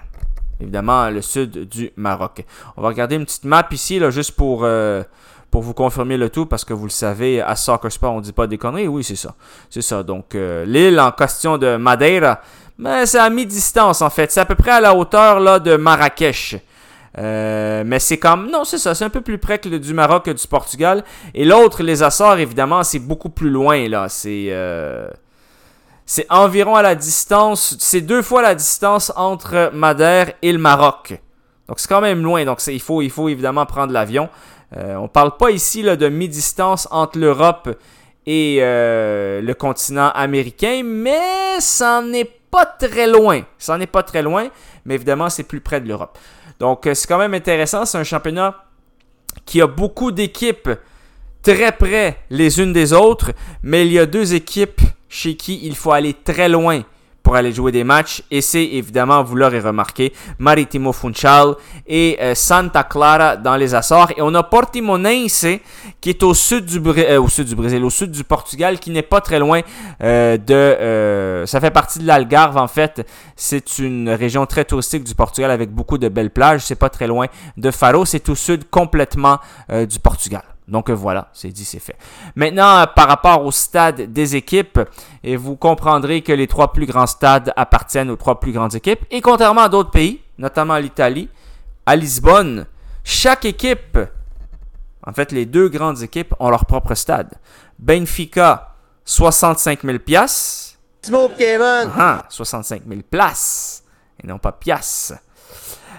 [0.63, 2.45] évidemment le sud du Maroc.
[2.77, 5.03] On va regarder une petite map ici, là, juste pour, euh,
[5.51, 8.23] pour vous confirmer le tout, parce que vous le savez, à Soccer Sport, on ne
[8.23, 8.87] dit pas des conneries.
[8.87, 9.35] Oui, c'est ça.
[9.69, 10.03] C'est ça.
[10.03, 12.41] Donc, euh, l'île en question de Madeira,
[12.77, 14.31] mais c'est à mi-distance, en fait.
[14.31, 16.55] C'est à peu près à la hauteur là, de Marrakech.
[17.19, 18.49] Euh, mais c'est comme.
[18.49, 18.95] Non, c'est ça.
[18.95, 21.03] C'est un peu plus près que le, du Maroc que du Portugal.
[21.35, 23.87] Et l'autre, les Açores, évidemment, c'est beaucoup plus loin.
[23.87, 24.09] là.
[24.09, 24.49] C'est
[26.05, 31.19] c'est environ à la distance, c'est deux fois la distance entre Madère et le Maroc.
[31.67, 34.29] Donc c'est quand même loin, donc il faut, évidemment prendre l'avion.
[34.75, 37.69] Euh, on ne parle pas ici là, de mi-distance entre l'Europe
[38.25, 43.41] et euh, le continent américain, mais ça n'est pas très loin.
[43.57, 44.49] Ça n'est pas très loin,
[44.85, 46.17] mais évidemment c'est plus près de l'Europe.
[46.59, 48.65] Donc euh, c'est quand même intéressant, c'est un championnat
[49.45, 50.69] qui a beaucoup d'équipes
[51.41, 54.81] très près les unes des autres, mais il y a deux équipes
[55.13, 56.81] chez qui il faut aller très loin
[57.21, 58.21] pour aller jouer des matchs.
[58.29, 61.55] Et c'est évidemment, vous l'aurez remarqué, Maritimo Funchal
[61.87, 64.11] et euh, Santa Clara dans les Açores.
[64.17, 65.45] Et on a Portimonense
[66.01, 68.91] qui est au sud du, euh, au sud du Brésil, au sud du Portugal, qui
[68.91, 69.61] n'est pas très loin
[70.01, 71.45] euh, de...
[71.45, 73.07] ça fait partie de l'Algarve en fait.
[73.37, 76.61] C'est une région très touristique du Portugal avec beaucoup de belles plages.
[76.61, 78.03] C'est pas très loin de Faro.
[78.03, 80.52] C'est au sud complètement du Portugal.
[80.67, 81.95] Donc euh, voilà, c'est dit, c'est fait.
[82.35, 84.79] Maintenant, euh, par rapport au stade des équipes,
[85.23, 89.01] et vous comprendrez que les trois plus grands stades appartiennent aux trois plus grandes équipes.
[89.11, 91.29] Et contrairement à d'autres pays, notamment l'Italie,
[91.85, 92.65] à Lisbonne,
[93.03, 93.99] chaque équipe,
[95.05, 97.31] en fait les deux grandes équipes, ont leur propre stade.
[97.77, 100.77] Benfica, 65 000 piastres.
[101.97, 103.83] Ah, 65 000 places,
[104.23, 105.15] et non pas piastres.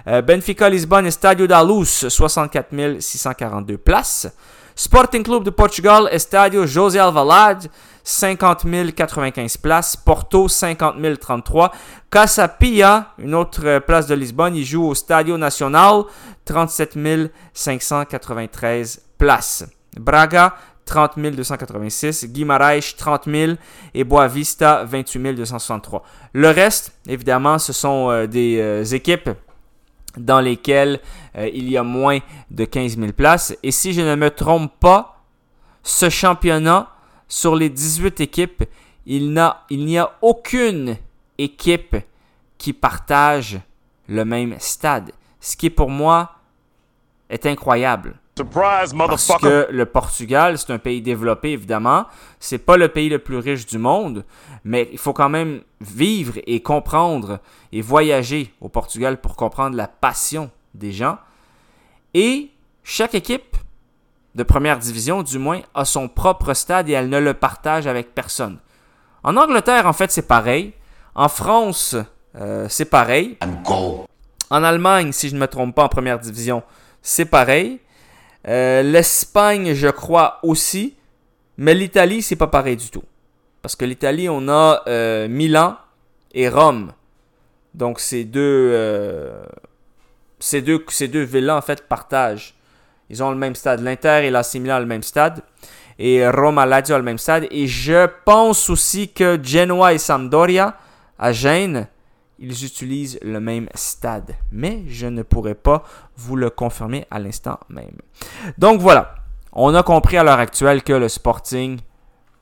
[0.07, 4.33] Euh, Benfica Lisbonne, Estádio da Luz, 64 642 places.
[4.77, 7.71] Sporting Club de Portugal, Estádio José Alvalade,
[8.03, 8.65] 50
[8.95, 9.97] 095 places.
[9.97, 11.71] Porto, 50 033.
[12.11, 16.03] Casa Pia, une autre euh, place de Lisbonne, il joue au Stadio Nacional,
[16.45, 16.99] 37
[17.55, 19.67] 593 places.
[19.97, 23.53] Braga, 30 286, Guimarães 30 000
[23.95, 26.03] et Boavista 28 263.
[26.35, 29.31] Le reste, évidemment, ce sont euh, des équipes
[30.17, 31.01] dans lesquels
[31.37, 32.19] euh, il y a moins
[32.51, 33.57] de 15 000 places.
[33.63, 35.23] Et si je ne me trompe pas,
[35.83, 36.91] ce championnat,
[37.29, 38.65] sur les 18 équipes,
[39.07, 39.35] il
[39.71, 40.97] n'y a aucune
[41.39, 41.97] équipe
[42.59, 43.61] qui partage
[44.09, 45.13] le même stade.
[45.41, 46.33] Ce qui pour moi
[47.29, 48.17] est incroyable.
[49.29, 52.07] Parce que le Portugal, c'est un pays développé, évidemment.
[52.41, 54.25] C'est pas le pays le plus riche du monde,
[54.65, 57.39] mais il faut quand même vivre et comprendre
[57.73, 61.19] et voyager au Portugal pour comprendre la passion des gens.
[62.13, 62.51] Et
[62.83, 63.57] chaque équipe
[64.35, 68.15] de première division, du moins, a son propre stade et elle ne le partage avec
[68.15, 68.59] personne.
[69.23, 70.75] En Angleterre, en fait, c'est pareil.
[71.15, 71.97] En France,
[72.37, 73.39] euh, c'est pareil.
[74.51, 76.63] En Allemagne, si je ne me trompe pas, en première division,
[77.01, 77.81] c'est pareil.
[78.49, 80.97] Euh, L'Espagne, je crois aussi.
[81.57, 83.05] Mais l'Italie, c'est pas pareil du tout.
[83.63, 85.77] Parce que l'Italie, on a euh, Milan
[86.33, 86.93] et Rome.
[87.75, 88.41] Donc ces deux,
[88.73, 89.45] euh,
[90.39, 92.55] ces deux, ces deux villes-là, en fait, partagent.
[93.11, 93.81] Ils ont le même stade.
[93.81, 95.41] L'Inter et l'AC Milan ont le même stade.
[95.99, 97.47] Et Rome et Lazio ont le même stade.
[97.51, 100.77] Et je pense aussi que Genoa et Sampdoria,
[101.19, 101.87] à Gênes,
[102.45, 104.37] ils utilisent le même stade.
[104.53, 105.83] Mais je ne pourrais pas
[106.17, 107.99] vous le confirmer à l'instant même.
[108.59, 109.15] Donc voilà,
[109.53, 111.81] on a compris à l'heure actuelle que le Sporting,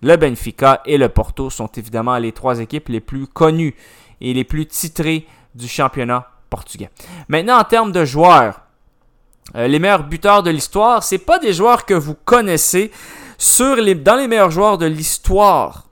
[0.03, 3.75] le Benfica et le Porto sont évidemment les trois équipes les plus connues
[4.21, 6.91] et les plus titrées du championnat portugais.
[7.29, 8.61] Maintenant, en termes de joueurs,
[9.55, 12.91] euh, les meilleurs buteurs de l'histoire, c'est pas des joueurs que vous connaissez
[13.61, 15.87] dans les meilleurs joueurs de l'histoire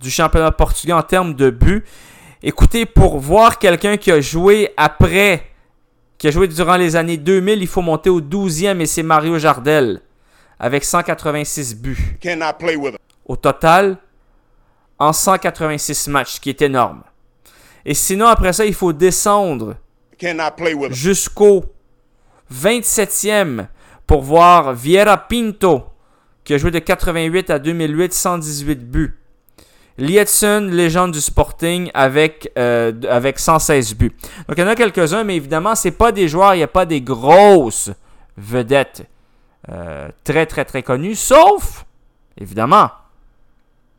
[0.00, 1.84] du championnat portugais en termes de buts.
[2.42, 5.46] Écoutez, pour voir quelqu'un qui a joué après,
[6.16, 9.38] qui a joué durant les années 2000, il faut monter au 12e et c'est Mario
[9.38, 10.00] Jardel
[10.58, 12.16] avec 186 buts.
[13.26, 13.98] Au total,
[14.98, 17.02] en 186 matchs, ce qui est énorme.
[17.84, 19.76] Et sinon, après ça, il faut descendre
[20.92, 21.64] jusqu'au
[22.54, 23.66] 27e
[24.06, 25.84] pour voir Vieira Pinto,
[26.44, 29.19] qui a joué de 88 à 2008, 118 buts.
[30.00, 34.16] Lietzen, légende du Sporting, avec, euh, avec 116 buts.
[34.48, 36.68] Donc il y en a quelques-uns, mais évidemment, c'est pas des joueurs, il n'y a
[36.68, 37.90] pas des grosses
[38.36, 39.06] vedettes
[39.68, 41.84] euh, très, très, très connues, sauf,
[42.38, 42.88] évidemment,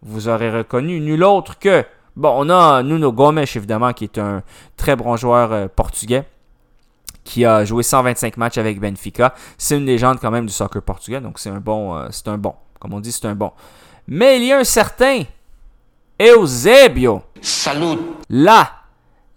[0.02, 1.86] vous aurez reconnu nul autre que,
[2.16, 4.42] bon, on a Nuno Gomes, évidemment, qui est un
[4.76, 6.26] très bon joueur euh, portugais
[7.24, 9.34] qui a joué 125 matchs avec Benfica.
[9.58, 12.38] C'est une légende quand même du soccer portugais, donc c'est un bon, euh, c'est un
[12.38, 12.56] bon.
[12.80, 13.52] Comme on dit, c'est un bon.
[14.08, 15.24] Mais il y a un certain
[16.22, 17.98] Eusebio, Salut,
[18.30, 18.72] la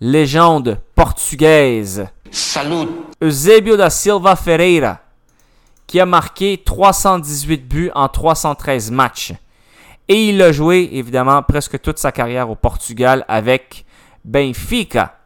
[0.01, 2.07] légende portugaise.
[2.31, 2.89] salut,
[3.23, 5.01] Eusebio da Silva Ferreira,
[5.87, 9.33] qui a marqué 318 buts en 313 matchs.
[10.09, 13.87] Et il a joué, évidemment, presque toute sa carrière au Portugal avec
[14.23, 15.17] Benfica.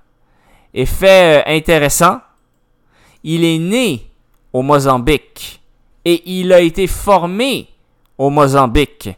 [0.72, 2.20] Et fait euh, intéressant,
[3.24, 4.06] il est né
[4.52, 5.60] au Mozambique
[6.04, 7.68] et il a été formé
[8.16, 9.10] au Mozambique.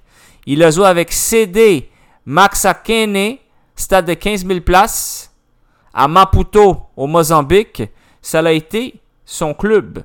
[0.46, 1.90] Il a joué avec CD
[2.26, 3.38] Maxakene,
[3.74, 5.32] stade de 15 000 places,
[5.92, 7.82] à Maputo, au Mozambique.
[8.22, 10.02] Ça a été son club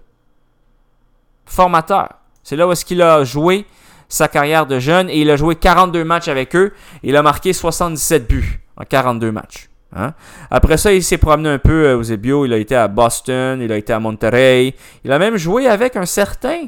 [1.46, 2.10] formateur.
[2.44, 3.66] C'est là où est-ce qu'il a joué
[4.08, 6.74] sa carrière de jeune et il a joué 42 matchs avec eux.
[7.04, 9.70] Il a marqué 77 buts en 42 matchs.
[9.96, 10.14] Hein?
[10.52, 12.46] Après ça, il s'est promené un peu euh, aux Ebio.
[12.46, 14.76] Il a été à Boston, il a été à Monterrey.
[15.04, 16.68] Il a même joué avec un certain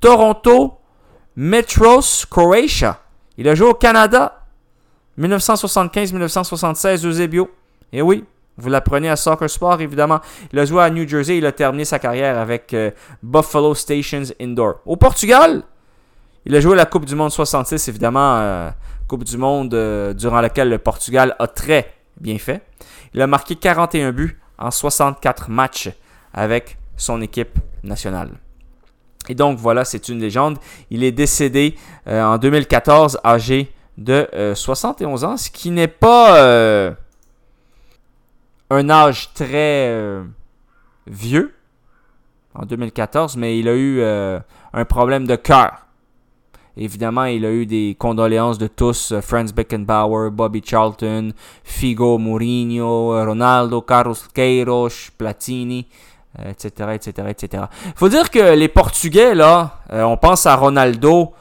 [0.00, 0.78] Toronto
[1.36, 3.00] Metros Croatia.
[3.36, 4.43] Il a joué au Canada.
[5.18, 7.50] 1975-1976, Eusebio.
[7.92, 8.24] Et oui,
[8.56, 10.20] vous l'apprenez à Soccer Sport, évidemment.
[10.52, 11.38] Il a joué à New Jersey.
[11.38, 12.90] Il a terminé sa carrière avec euh,
[13.22, 14.74] Buffalo Stations Indoor.
[14.86, 15.62] Au Portugal,
[16.44, 18.36] il a joué la Coupe du Monde 66, évidemment.
[18.36, 18.70] euh,
[19.08, 22.62] Coupe du Monde euh, durant laquelle le Portugal a très bien fait.
[23.12, 25.90] Il a marqué 41 buts en 64 matchs
[26.32, 28.30] avec son équipe nationale.
[29.28, 30.58] Et donc voilà, c'est une légende.
[30.90, 36.92] Il est décédé en 2014, âgé de euh, 71 ans, ce qui n'est pas euh,
[38.70, 40.24] un âge très euh,
[41.06, 41.54] vieux
[42.54, 44.38] en 2014, mais il a eu euh,
[44.72, 45.84] un problème de cœur.
[46.76, 53.14] Évidemment, il a eu des condoléances de tous, euh, Franz Beckenbauer, Bobby Charlton, Figo, Mourinho,
[53.14, 55.86] euh, Ronaldo, Carlos Queiroz, Platini,
[56.40, 57.64] euh, etc., etc., etc.
[57.94, 61.32] Faut dire que les Portugais, là, euh, on pense à Ronaldo,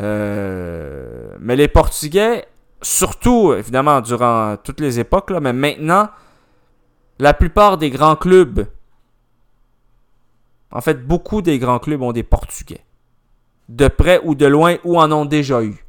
[0.00, 2.46] euh, mais les Portugais,
[2.82, 6.08] surtout, évidemment, durant toutes les époques, là, mais maintenant,
[7.18, 8.66] la plupart des grands clubs,
[10.70, 12.84] en fait, beaucoup des grands clubs ont des Portugais.
[13.68, 15.84] De près ou de loin, ou en ont déjà eu.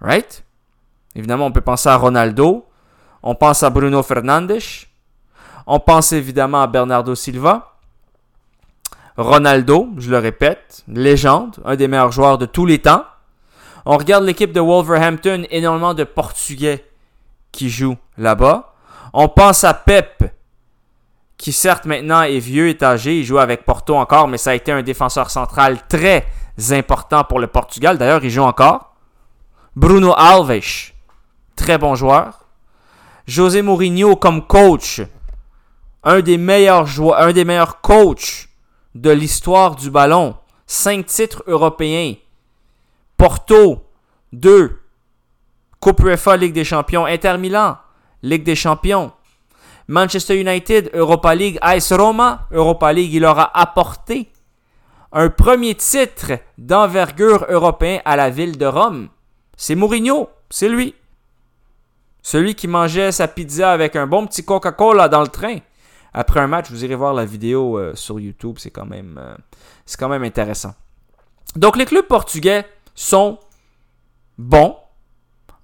[0.00, 0.44] Right?
[1.14, 2.66] Évidemment, on peut penser à Ronaldo.
[3.22, 4.58] On pense à Bruno Fernandes.
[5.66, 7.75] On pense évidemment à Bernardo Silva.
[9.16, 13.04] Ronaldo, je le répète, légende, un des meilleurs joueurs de tous les temps.
[13.86, 16.84] On regarde l'équipe de Wolverhampton, énormément de Portugais
[17.52, 18.74] qui jouent là-bas.
[19.12, 20.24] On pense à Pep,
[21.38, 24.54] qui certes maintenant est vieux, est âgé, il joue avec Porto encore, mais ça a
[24.54, 26.26] été un défenseur central très
[26.70, 27.96] important pour le Portugal.
[27.96, 28.94] D'ailleurs, il joue encore.
[29.76, 30.92] Bruno Alves,
[31.54, 32.46] très bon joueur.
[33.26, 35.00] José Mourinho comme coach,
[36.04, 38.48] un des meilleurs joueurs, un des meilleurs coachs
[39.00, 40.36] de l'histoire du ballon.
[40.66, 42.14] Cinq titres européens.
[43.16, 43.84] Porto,
[44.32, 44.80] 2.
[45.80, 47.06] Coupe UEFA, Ligue des Champions.
[47.06, 47.76] Inter Milan,
[48.22, 49.12] Ligue des Champions.
[49.88, 51.58] Manchester United, Europa League.
[51.60, 53.12] AS Roma, Europa League.
[53.12, 54.32] Il leur a apporté
[55.12, 59.08] un premier titre d'envergure européen à la ville de Rome.
[59.56, 60.94] C'est Mourinho, c'est lui.
[62.22, 65.58] Celui qui mangeait sa pizza avec un bon petit Coca-Cola dans le train.
[66.18, 69.36] Après un match, vous irez voir la vidéo euh, sur YouTube, c'est quand même euh,
[69.84, 70.74] c'est quand même intéressant.
[71.56, 72.64] Donc les clubs portugais
[72.94, 73.38] sont
[74.38, 74.76] bons.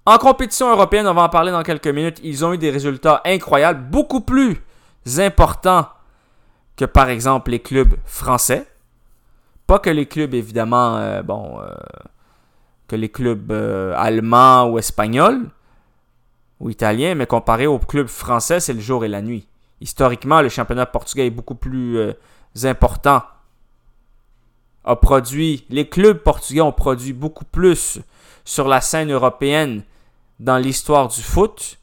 [0.05, 3.23] En compétition européenne, on va en parler dans quelques minutes, ils ont eu des résultats
[3.25, 4.61] incroyables, beaucoup plus
[5.17, 5.89] importants
[6.77, 8.67] que par exemple les clubs français.
[9.67, 11.61] Pas que les clubs évidemment euh, bon
[12.89, 13.53] que les clubs
[13.97, 15.49] allemands ou espagnols
[16.61, 19.49] ou italiens, mais comparé aux clubs français, c'est le jour et la nuit.
[19.83, 22.13] Historiquement, le championnat portugais est beaucoup plus euh,
[22.63, 23.23] important.
[24.85, 27.99] A produit, les clubs portugais ont produit beaucoup plus
[28.45, 29.83] sur la scène européenne
[30.39, 31.79] dans l'histoire du foot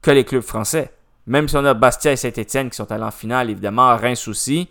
[0.00, 0.92] que les clubs français.
[1.26, 4.68] Même si on a Bastia et Saint-Etienne qui sont allés en finale, évidemment, Reims aussi.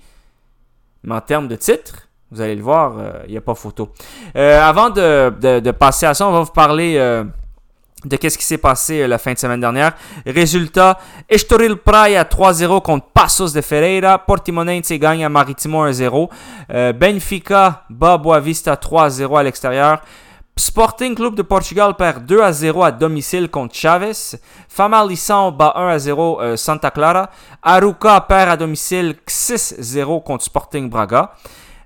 [1.03, 3.91] Mais en termes de titres, vous allez le voir, il n'y a pas photo.
[4.37, 7.25] Euh, avant de, passer à ça, on va vous parler euh,
[8.05, 9.93] de qu'est-ce qui s'est passé euh, la fin de semaine dernière.
[10.25, 10.99] Résultat,
[11.29, 14.17] Estoril Praia 3-0 contre Passos de Ferreira.
[14.19, 16.29] Portimonense gagne à Maritimo 1-0.
[16.71, 20.01] Euh, Benfica bat Boavista 3-0 à l'extérieur.
[20.55, 24.37] Sporting Club de Portugal perd 2 0 à domicile contre Chaves.
[24.69, 27.29] Famalicão bat 1 0 euh, Santa Clara.
[27.63, 31.31] Aruca perd à domicile 6-0 contre Sporting Braga.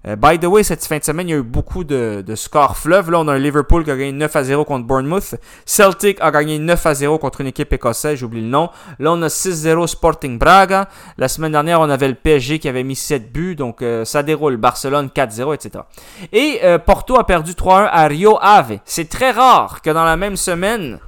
[0.06, 2.78] Euh, by the way, cette fin de semaine, il y a eu beaucoup de, scores
[2.78, 3.12] fleuves.
[3.12, 5.36] Là, on a un Liverpool qui a gagné 9 à 0 contre Bournemouth.
[5.66, 8.70] Celtic a gagné 9 à 0 contre une équipe écossaise, j'oublie le nom.
[9.00, 10.88] Là, on a 6-0 Sporting Braga.
[11.18, 13.56] La semaine dernière, on avait le PSG qui avait mis 7 buts.
[13.56, 14.58] Donc, euh, ça déroule.
[14.58, 15.84] Barcelone 4-0, etc.
[16.32, 18.80] Et euh, Porto a perdu 3-1 à Rio Ave.
[18.86, 21.00] C'est très rare que dans la même semaine,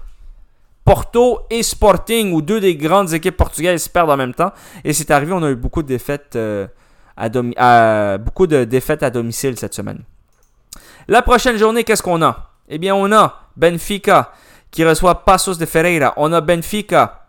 [0.84, 4.52] Porto et Sporting, ou deux des grandes équipes portugaises, perdent en même temps.
[4.84, 6.38] Et c'est arrivé, on a eu beaucoup de défaites
[7.20, 10.04] à, beaucoup de défaites à domicile cette semaine.
[11.08, 12.52] La prochaine journée, qu'est-ce qu'on a?
[12.70, 14.32] Eh bien, on a Benfica
[14.72, 16.14] qui reçoit Passos de Ferreira.
[16.18, 17.26] On a Benfica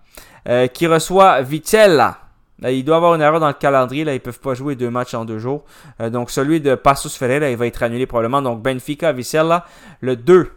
[0.48, 2.18] euh, qui reçoit Vitella.
[2.62, 4.04] il doit avoir une erreur dans le calendrier.
[4.04, 5.64] Là, ils peuvent pas jouer deux matchs en deux jours.
[6.00, 8.42] Euh, donc, celui de Passos Ferreira, il va être annulé probablement.
[8.42, 9.64] Donc, Benfica, Vitella,
[10.00, 10.52] le 2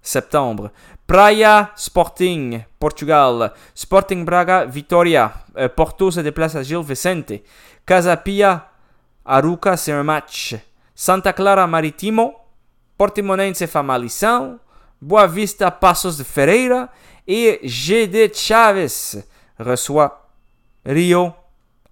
[0.00, 0.70] septembre.
[1.06, 3.52] Praia Sporting, Portugal.
[3.74, 5.32] Sporting Braga, Vitoria.
[5.56, 7.32] Euh, Porto se déplace à Gil Vicente.
[7.86, 8.68] Casapia,
[9.28, 10.56] Aruca, c'est un match.
[10.94, 12.34] Santa Clara Maritimo,
[12.96, 14.58] Portimonense Famalicão,
[15.00, 16.88] Boa Vista Passos de Ferreira
[17.26, 19.22] et GD Chaves
[19.58, 20.30] reçoit
[20.86, 21.34] Rio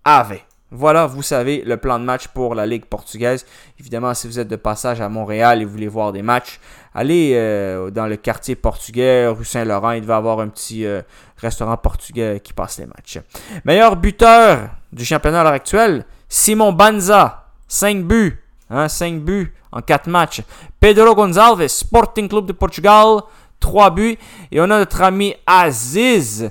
[0.02, 0.40] Ave.
[0.70, 3.46] Voilà, vous savez, le plan de match pour la Ligue portugaise.
[3.78, 6.58] Évidemment, si vous êtes de passage à Montréal et vous voulez voir des matchs,
[6.94, 9.92] allez euh, dans le quartier portugais, rue Saint-Laurent.
[9.92, 11.02] Il va y avoir un petit euh,
[11.36, 13.20] restaurant portugais qui passe les matchs.
[13.64, 18.38] Meilleur buteur du championnat à l'heure actuelle, Simon Banza, 5 buts.
[18.68, 20.42] Hein, 5 buts en 4 matchs.
[20.80, 23.20] Pedro Gonçalves, Sporting Club de Portugal,
[23.60, 24.18] 3 buts.
[24.50, 26.50] Et on a notre ami Aziz,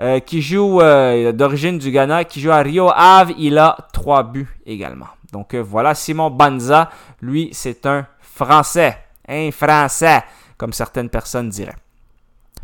[0.00, 3.32] euh, qui joue euh, d'origine du Ghana, qui joue à Rio Ave.
[3.38, 5.08] Il a 3 buts également.
[5.32, 8.98] Donc euh, voilà, Simon Banza, lui, c'est un Français.
[9.28, 10.22] Un Français,
[10.56, 11.76] comme certaines personnes diraient.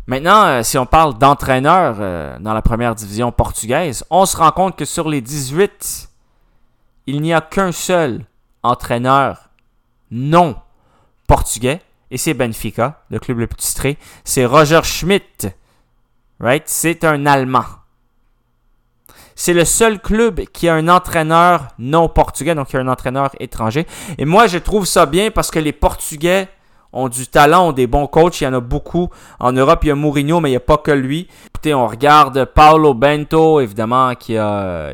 [0.05, 4.83] Maintenant, si on parle d'entraîneurs dans la première division portugaise, on se rend compte que
[4.83, 6.09] sur les 18
[7.07, 8.25] il n'y a qu'un seul
[8.61, 9.49] entraîneur
[10.11, 10.55] non
[11.27, 11.81] portugais,
[12.11, 13.97] et c'est Benfica, le club le plus titré.
[14.23, 15.49] C'est Roger Schmidt.
[16.39, 16.63] Right?
[16.67, 17.65] C'est un Allemand.
[19.35, 23.31] C'est le seul club qui a un entraîneur non portugais, donc qui a un entraîneur
[23.39, 23.87] étranger.
[24.17, 26.49] Et moi, je trouve ça bien parce que les Portugais
[26.93, 28.41] ont du talent, ont des bons coachs.
[28.41, 29.09] Il y en a beaucoup.
[29.39, 31.27] En Europe, il y a Mourinho, mais il n'y a pas que lui.
[31.47, 34.37] Écoutez, on regarde Paulo Bento, évidemment, qui,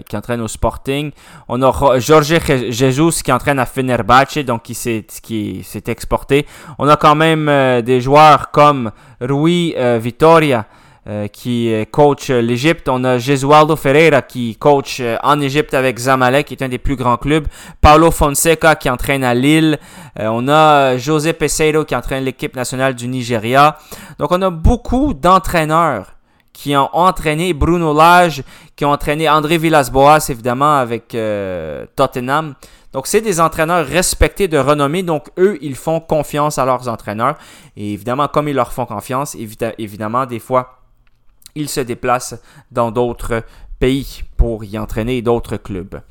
[0.07, 1.11] qui entraîne au Sporting.
[1.47, 2.39] On a Jorge
[2.69, 6.45] Jesus qui entraîne à Fenerbahce, donc qui s'est, qui s'est exporté.
[6.77, 8.91] On a quand même euh, des joueurs comme
[9.21, 10.65] Rui euh, Vitoria
[11.07, 12.89] euh, qui coach l'Égypte.
[12.89, 16.77] On a Jesualdo Ferreira qui coach euh, en Égypte avec Zamalek, qui est un des
[16.77, 17.47] plus grands clubs.
[17.79, 19.79] Paulo Fonseca qui entraîne à Lille.
[20.19, 23.77] Euh, on a José Peseiro qui entraîne l'équipe nationale du Nigeria.
[24.19, 26.15] Donc on a beaucoup d'entraîneurs
[26.51, 28.43] qui ont entraîné Bruno Lage,
[28.75, 31.15] qui ont entraîné André Villas-Boas, évidemment, avec
[31.95, 32.55] Tottenham.
[32.91, 35.03] Donc, c'est des entraîneurs respectés de renommée.
[35.03, 37.37] Donc, eux, ils font confiance à leurs entraîneurs.
[37.77, 39.37] Et évidemment, comme ils leur font confiance,
[39.77, 40.78] évidemment, des fois,
[41.55, 42.35] il se déplace
[42.71, 43.43] dans d'autres
[43.79, 46.01] pays pour y entraîner d'autres clubs.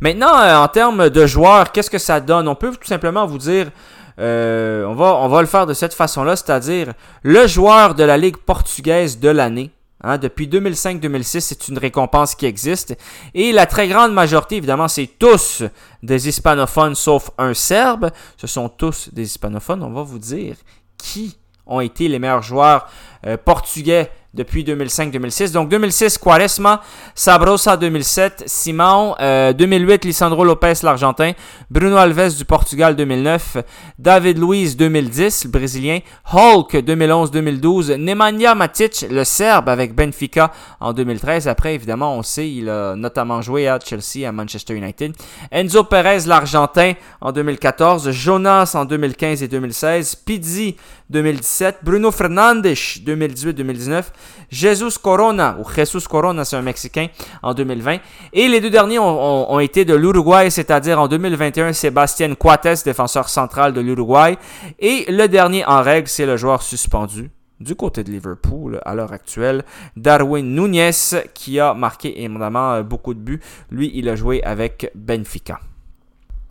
[0.00, 2.48] Maintenant, euh, en termes de joueurs, qu'est-ce que ça donne?
[2.48, 3.70] On peut tout simplement vous dire,
[4.18, 4.94] euh, on,
[5.28, 9.70] va, le faire de cette façon-là, c'est-à-dire le joueur de la Ligue portugaise de l'année.
[10.02, 12.96] Hein, depuis 2005-2006, c'est une récompense qui existe.
[13.34, 15.64] Et la très grande majorité, évidemment, c'est tous
[16.02, 18.10] des hispanophones, sauf un Serbe.
[18.36, 19.82] Ce sont tous des hispanophones.
[19.82, 20.56] On va vous dire
[20.96, 21.36] qui
[21.66, 22.88] ont été les meilleurs joueurs
[23.26, 25.52] euh, portugais depuis 2005-2006.
[25.52, 26.82] Donc 2006, Quaresma,
[27.14, 31.32] Sabrosa 2007, Simon, 2008, euh, Lisandro Lopez, l'Argentin,
[31.70, 33.58] Bruno Alves du Portugal 2009,
[33.98, 36.00] David Luiz 2010, le Brésilien,
[36.32, 41.48] Hulk 2011-2012, Nemanja Matic, le Serbe avec Benfica en 2013.
[41.48, 45.14] Après, évidemment, on sait, il a notamment joué à Chelsea, à Manchester United.
[45.50, 50.76] Enzo Perez, l'Argentin en 2014, Jonas en 2015 et 2016, Pizzi
[51.10, 54.04] 2017, Bruno Fernandes 2018-2019,
[54.50, 57.08] Jesus Corona, ou Jesus Corona, c'est un Mexicain,
[57.42, 57.98] en 2020.
[58.32, 63.72] Et les deux derniers ont, été de l'Uruguay, c'est-à-dire en 2021, Sébastien Coates, défenseur central
[63.72, 64.36] de l'Uruguay.
[64.78, 67.30] Et le dernier en règle, c'est le joueur suspendu
[67.60, 69.64] du côté de Liverpool à l'heure actuelle,
[69.96, 70.90] Darwin Nunez,
[71.34, 73.40] qui a marqué évidemment euh, beaucoup de buts.
[73.70, 75.58] Lui, il a joué avec Benfica.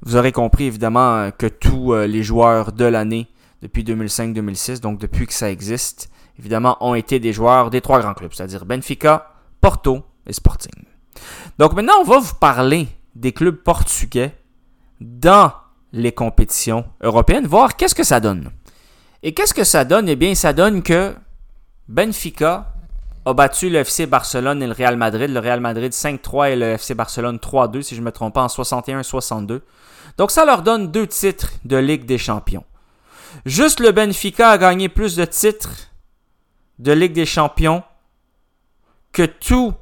[0.01, 3.28] Vous aurez compris évidemment que tous euh, les joueurs de l'année
[3.62, 8.14] depuis 2005-2006, donc depuis que ça existe, évidemment, ont été des joueurs des trois grands
[8.14, 9.32] clubs, c'est-à-dire Benfica,
[9.62, 10.84] Porto et Sporting.
[11.58, 14.36] Donc maintenant, on va vous parler des clubs portugais
[15.01, 15.51] dans
[15.91, 18.51] les compétitions européennes, voir qu'est-ce que ça donne.
[19.24, 20.08] Et qu'est-ce que ça donne?
[20.10, 21.16] Eh bien, ça donne que
[21.88, 22.74] Benfica
[23.26, 25.30] a battu le FC Barcelone et le Real Madrid.
[25.30, 28.43] Le Real Madrid 5-3 et le FC Barcelone 3-2, si je ne me trompe pas,
[28.43, 29.62] en 61-62.
[30.18, 32.64] Donc ça leur donne deux titres de Ligue des Champions.
[33.45, 35.89] Juste le Benfica a gagné plus de titres
[36.80, 37.84] de Ligue des Champions
[39.11, 39.73] que tout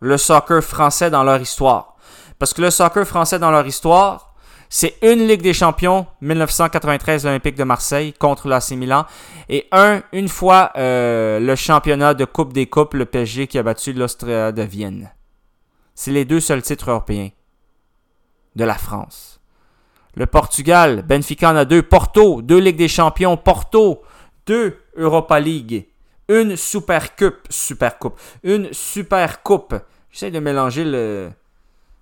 [0.00, 1.96] le soccer français dans leur histoire.
[2.38, 4.34] Parce que le soccer français dans leur histoire,
[4.72, 9.04] c'est une Ligue des Champions, 1993, l'Olympique de Marseille contre l'AC Milan,
[9.48, 13.64] et un, une fois euh, le championnat de Coupe des Coupes, le PSG qui a
[13.64, 15.12] battu l'Austria de Vienne.
[15.94, 17.30] C'est les deux seuls titres européens
[18.54, 19.39] de la France.
[20.14, 21.82] Le Portugal, Benfica en a deux.
[21.82, 23.36] Porto, deux Ligues des Champions.
[23.36, 24.02] Porto,
[24.46, 25.86] deux Europa League.
[26.28, 27.46] Une Super Coupe.
[27.48, 28.18] Super Coupe.
[28.42, 29.74] Une Super Coupe.
[30.10, 31.30] J'essaie de mélanger le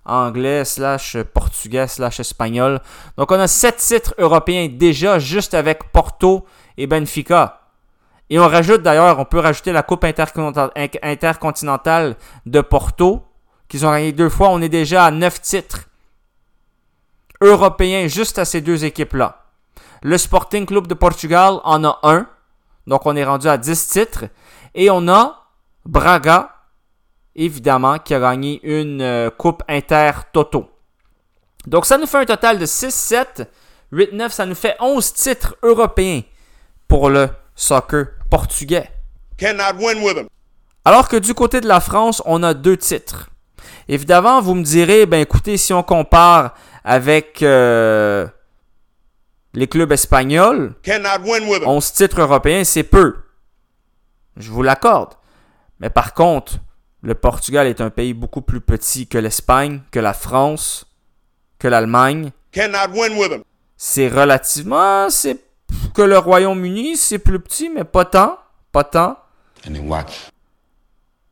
[0.09, 2.80] anglais slash portugais slash espagnol.
[3.16, 6.46] Donc on a sept titres européens déjà juste avec Porto
[6.76, 7.61] et Benfica.
[8.30, 13.22] Et on rajoute d'ailleurs, on peut rajouter la Coupe intercontinentale de Porto,
[13.68, 14.50] qu'ils ont gagné deux fois.
[14.50, 15.88] On est déjà à neuf titres
[17.41, 19.45] européens juste à ces deux équipes-là.
[20.03, 22.26] Le Sporting Club de Portugal en a un.
[22.86, 24.24] Donc on est rendu à 10 titres.
[24.74, 25.47] Et on a
[25.84, 26.51] Braga,
[27.34, 30.70] évidemment, qui a gagné une euh, Coupe Inter-Toto.
[31.66, 33.51] Donc ça nous fait un total de 6, 7,
[33.93, 34.32] 8, 9.
[34.32, 36.22] Ça nous fait 11 titres européens
[36.86, 38.91] pour le soccer portugais.
[40.84, 43.28] Alors que du côté de la France, on a deux titres.
[43.89, 46.55] Évidemment, vous me direz, ben écoutez, si on compare
[46.89, 48.26] avec euh,
[49.53, 50.74] les clubs espagnols,
[51.66, 53.14] 11 titres européens, c'est peu.
[54.39, 55.12] Je vous l'accorde.
[55.80, 56.55] Mais par contre,
[57.03, 60.86] le Portugal est un pays beaucoup plus petit que l'Espagne, que la France,
[61.59, 62.32] que l'Allemagne.
[63.76, 65.36] C'est relativement, c'est
[65.93, 68.39] que le Royaume-Uni, c'est plus petit, mais pas tant,
[68.72, 69.18] pas tant.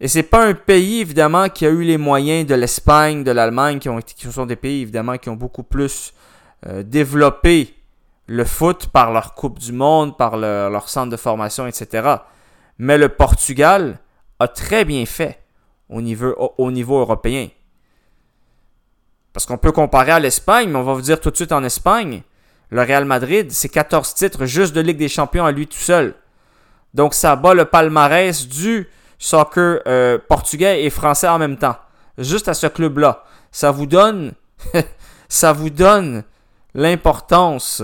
[0.00, 3.78] Et c'est pas un pays, évidemment, qui a eu les moyens de l'Espagne, de l'Allemagne,
[3.78, 6.12] qui, ont, qui sont des pays, évidemment, qui ont beaucoup plus
[6.66, 7.74] euh, développé
[8.26, 12.16] le foot par leur Coupe du Monde, par leur centre de formation, etc.
[12.78, 13.98] Mais le Portugal
[14.38, 15.42] a très bien fait
[15.88, 17.48] au niveau, au, au niveau européen.
[19.32, 21.62] Parce qu'on peut comparer à l'Espagne, mais on va vous dire tout de suite en
[21.62, 22.22] Espagne,
[22.70, 26.14] le Real Madrid, c'est 14 titres juste de Ligue des Champions à lui tout seul.
[26.94, 28.88] Donc ça bat le palmarès du
[29.18, 31.76] soccer euh, portugais et français en même temps.
[32.18, 33.24] Juste à ce club-là.
[33.50, 34.32] Ça vous donne,
[35.28, 36.24] ça vous donne
[36.74, 37.82] l'importance,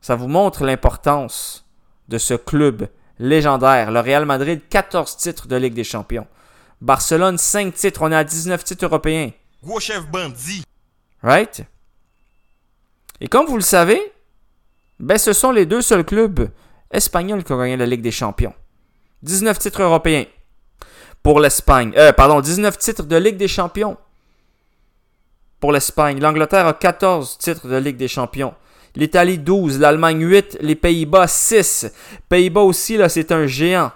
[0.00, 1.64] ça vous montre l'importance
[2.08, 2.88] de ce club
[3.18, 3.90] légendaire.
[3.90, 6.26] Le Real Madrid, 14 titres de Ligue des Champions.
[6.80, 8.02] Barcelone, 5 titres.
[8.02, 9.30] On est à 19 titres européens.
[9.62, 10.64] Gros chef bandit.
[11.22, 11.64] Right?
[13.20, 14.00] Et comme vous le savez,
[14.98, 16.48] ben ce sont les deux seuls clubs
[16.90, 18.54] espagnols qui ont gagné la Ligue des Champions.
[19.22, 20.24] 19 titres européens
[21.22, 21.92] pour l'Espagne.
[21.96, 23.96] Euh, pardon, 19 titres de Ligue des Champions
[25.60, 26.20] pour l'Espagne.
[26.20, 28.54] L'Angleterre a 14 titres de Ligue des Champions.
[28.94, 31.92] L'Italie 12, l'Allemagne 8, les Pays-Bas 6.
[32.28, 33.90] Pays-Bas aussi, là, c'est un géant.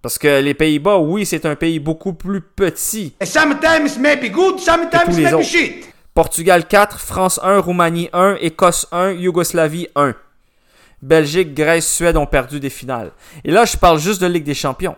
[0.00, 3.14] Parce que les Pays-Bas, oui, c'est un pays beaucoup plus petit.
[3.22, 5.92] Sometimes maybe good, sometimes maybe shit.
[6.14, 10.14] Portugal 4, France 1, Roumanie 1, Écosse 1, Yougoslavie 1.
[11.02, 13.10] Belgique, Grèce, Suède ont perdu des finales.
[13.44, 14.96] Et là, je parle juste de Ligue des Champions.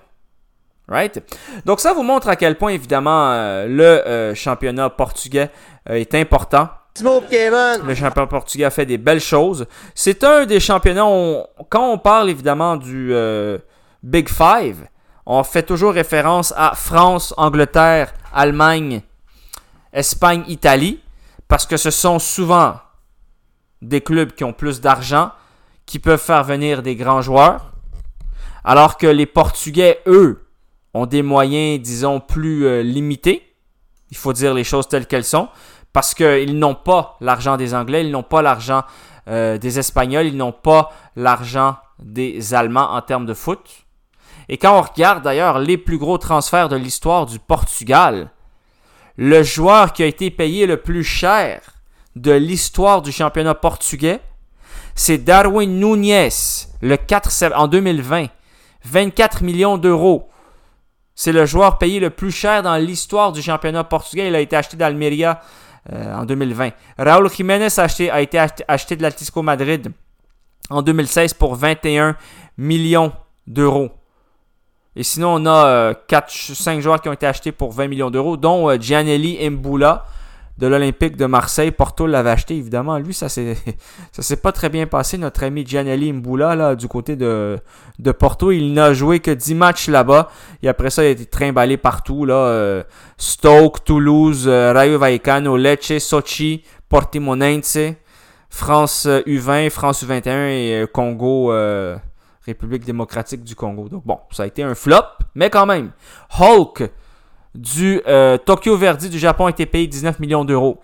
[0.86, 1.22] Right?
[1.64, 5.50] Donc ça vous montre à quel point, évidemment, euh, le euh, championnat portugais
[5.88, 6.68] euh, est important.
[7.82, 9.66] Le championnat portugais a fait des belles choses.
[9.94, 13.14] C'est un des championnats, on- quand on parle évidemment du
[14.02, 14.86] Big Five,
[15.24, 19.00] on fait toujours référence à France, Angleterre, Allemagne,
[19.90, 21.00] Espagne, Italie,
[21.48, 22.74] parce que ce sont souvent
[23.80, 25.30] des clubs qui ont plus d'argent,
[25.86, 27.72] qui peuvent faire venir des grands joueurs,
[28.64, 30.46] alors que les Portugais, eux,
[30.94, 33.54] ont des moyens, disons, plus euh, limités.
[34.10, 35.48] Il faut dire les choses telles qu'elles sont,
[35.92, 38.84] parce qu'ils n'ont pas l'argent des Anglais, ils n'ont pas l'argent
[39.28, 43.84] euh, des Espagnols, ils n'ont pas l'argent des Allemands en termes de foot.
[44.48, 48.30] Et quand on regarde d'ailleurs les plus gros transferts de l'histoire du Portugal,
[49.16, 51.60] le joueur qui a été payé le plus cher
[52.16, 54.20] de l'histoire du championnat portugais,
[54.94, 56.28] c'est Darwin Núñez,
[56.80, 58.26] le 4 sept- en 2020.
[58.84, 60.28] 24 millions d'euros.
[61.14, 64.28] C'est le joueur payé le plus cher dans l'histoire du championnat portugais.
[64.28, 65.40] Il a été acheté d'Almeria
[65.92, 66.70] euh, en 2020.
[66.98, 68.38] Raúl Jiménez a, été
[68.68, 69.92] acheté, de l'Atlético Madrid
[70.70, 72.16] en 2016 pour 21
[72.58, 73.12] millions
[73.46, 73.90] d'euros.
[74.96, 78.36] Et sinon, on a 4, 5 joueurs qui ont été achetés pour 20 millions d'euros,
[78.36, 80.06] dont euh, Gianelli Mboula
[80.58, 81.70] de l'Olympique de Marseille.
[81.70, 82.98] Porto l'avait acheté, évidemment.
[82.98, 83.56] Lui, ça s'est,
[84.12, 85.18] s'est pas très bien passé.
[85.18, 87.58] Notre ami Gianelli Mboula, là, du côté de,
[87.98, 90.28] de Porto, il n'a joué que 10 matchs là-bas.
[90.62, 92.24] Et après ça, il a été trimballé partout.
[92.24, 92.82] Là, euh,
[93.16, 97.78] Stoke, Toulouse, euh, Rayo Vallecano, Lecce, Sochi, Portimonense,
[98.48, 101.52] France U20, France U21 et euh, Congo...
[101.52, 101.96] euh,
[102.46, 103.88] République démocratique du Congo.
[103.88, 105.92] Donc bon, ça a été un flop, mais quand même.
[106.38, 106.90] Hulk
[107.54, 110.80] du euh, Tokyo Verdy du Japon a été payé 19 millions d'euros.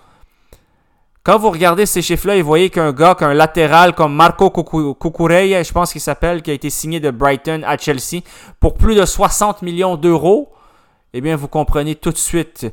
[1.22, 5.62] Quand vous regardez ces chiffres-là et voyez qu'un gars, qu'un latéral comme Marco Cucu- Cucurella,
[5.62, 8.22] je pense qu'il s'appelle, qui a été signé de Brighton à Chelsea
[8.58, 10.50] pour plus de 60 millions d'euros,
[11.12, 12.66] eh bien vous comprenez tout de suite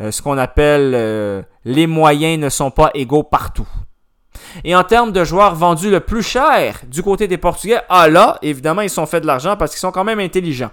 [0.00, 3.68] euh, ce qu'on appelle euh, les moyens ne sont pas égaux partout.
[4.64, 8.38] Et en termes de joueurs vendus le plus cher du côté des Portugais, ah là,
[8.42, 10.70] évidemment, ils sont fait de l'argent parce qu'ils sont quand même intelligents.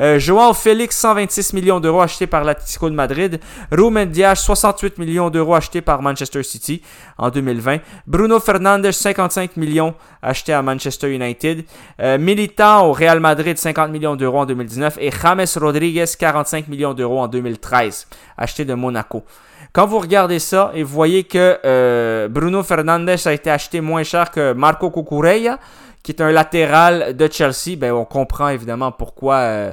[0.00, 3.40] Euh, Joao Félix, 126 millions d'euros achetés par l'Atlético de Madrid.
[3.70, 6.82] Ruben Dias, 68 millions d'euros achetés par Manchester City
[7.18, 7.78] en 2020.
[8.06, 11.64] Bruno Fernandes, 55 millions achetés à Manchester United.
[12.00, 14.98] Euh, Militao au Real Madrid, 50 millions d'euros en 2019.
[15.00, 18.06] Et James Rodriguez, 45 millions d'euros en 2013,
[18.36, 19.24] acheté de Monaco.
[19.72, 24.02] Quand vous regardez ça et vous voyez que euh, Bruno Fernandes a été acheté moins
[24.02, 25.58] cher que Marco Cucurella,
[26.02, 29.72] qui est un latéral de Chelsea, ben on comprend évidemment pourquoi euh,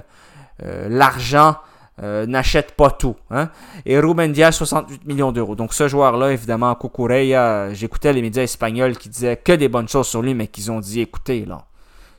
[0.63, 1.55] euh, l'argent
[2.01, 3.15] euh, n'achète pas tout.
[3.31, 3.49] Hein?
[3.85, 5.55] Et Ruben Diaz, 68 millions d'euros.
[5.55, 10.07] Donc ce joueur-là, évidemment, Cucurella, j'écoutais les médias espagnols qui disaient que des bonnes choses
[10.07, 11.65] sur lui, mais qu'ils ont dit, écoutez, là,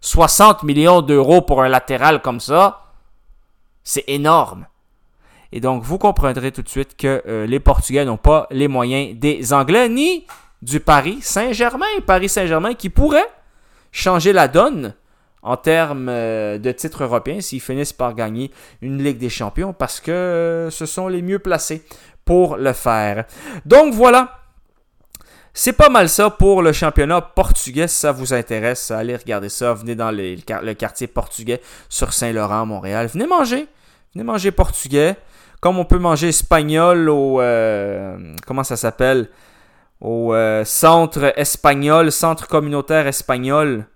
[0.02, 2.82] 60 millions d'euros pour un latéral comme ça,
[3.84, 4.66] c'est énorme.
[5.52, 9.18] Et donc, vous comprendrez tout de suite que euh, les Portugais n'ont pas les moyens
[9.18, 10.26] des Anglais ni
[10.62, 11.86] du Paris Saint-Germain.
[12.06, 13.28] Paris Saint-Germain qui pourrait
[13.92, 14.94] changer la donne
[15.42, 18.50] en termes euh, de titres européens s'ils finissent par gagner
[18.82, 21.82] une Ligue des Champions parce que euh, ce sont les mieux placés
[22.24, 23.24] pour le faire.
[23.64, 24.36] Donc voilà.
[25.52, 27.88] C'est pas mal ça pour le championnat portugais.
[27.88, 29.74] Si ça vous intéresse, allez regarder ça.
[29.74, 33.08] Venez dans le, le quartier portugais sur Saint-Laurent, Montréal.
[33.08, 33.66] Venez manger.
[34.14, 35.16] Venez manger portugais.
[35.60, 37.40] Comme on peut manger espagnol au.
[37.40, 39.28] euh, comment ça s'appelle?
[40.00, 43.86] Au euh, centre espagnol, centre communautaire espagnol.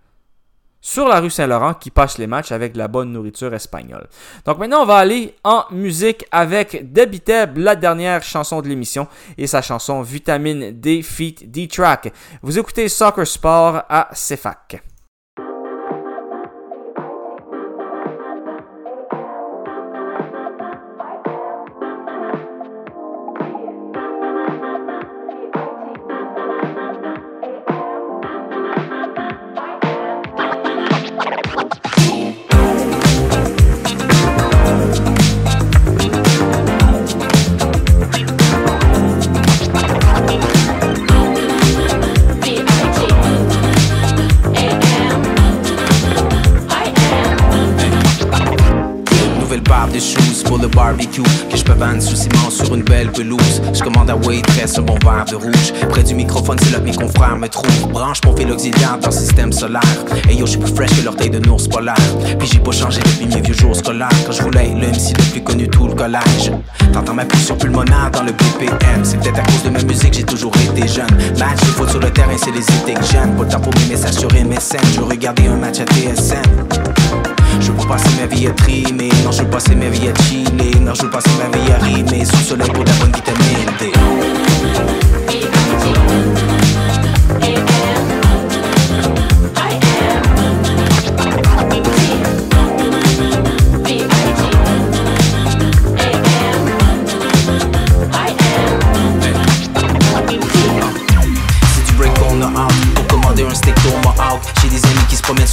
[0.82, 4.06] Sur la rue Saint-Laurent qui passe les matchs avec de la bonne nourriture espagnole.
[4.44, 9.08] Donc maintenant, on va aller en musique avec Debbie Teb, la dernière chanson de l'émission,
[9.38, 12.12] et sa chanson Vitamine D Feat D-Track.
[12.42, 14.82] Vous écoutez Soccer Sport à CFAC.
[51.22, 53.62] Que je peux vendre sous ciment sur une belle pelouse.
[53.72, 55.72] Je commande à waitress un bon verre de rouge.
[55.88, 57.88] Près du microphone c'est là que mes confrères me trouvent.
[57.92, 60.04] Branche mon fil auxiliaire dans le système solaire.
[60.28, 61.94] Et yo je suis plus fresh que l'orteil de ours polaire.
[62.40, 64.08] Puis j'ai pas changé depuis mes vieux jours scolaires.
[64.26, 66.50] Quand je voulais le MC le plus connu tout le collège.
[66.92, 70.24] T'entends ma pulsion pulmonaire dans le BPM C'est peut-être à cause de ma musique j'ai
[70.24, 71.06] toujours été jeune.
[71.38, 73.36] Match de foot sur le terrain c'est les idées que j'aime.
[73.36, 77.70] Pas le temps pour mes messages sur MSN Je regarder un match à TSN je
[77.70, 80.78] veux pas passer ma vie à trimer, non je veux passer ma vie à chiller,
[80.80, 82.24] non je veux passer ma vie à rimer.
[82.24, 83.92] Sous le soleil pour la bonne vitamine D.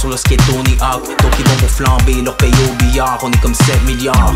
[0.02, 3.30] sur le skate Tony Hawk Donc ils vont pour flamber leur paye au billard On
[3.30, 4.34] est comme 7 milliards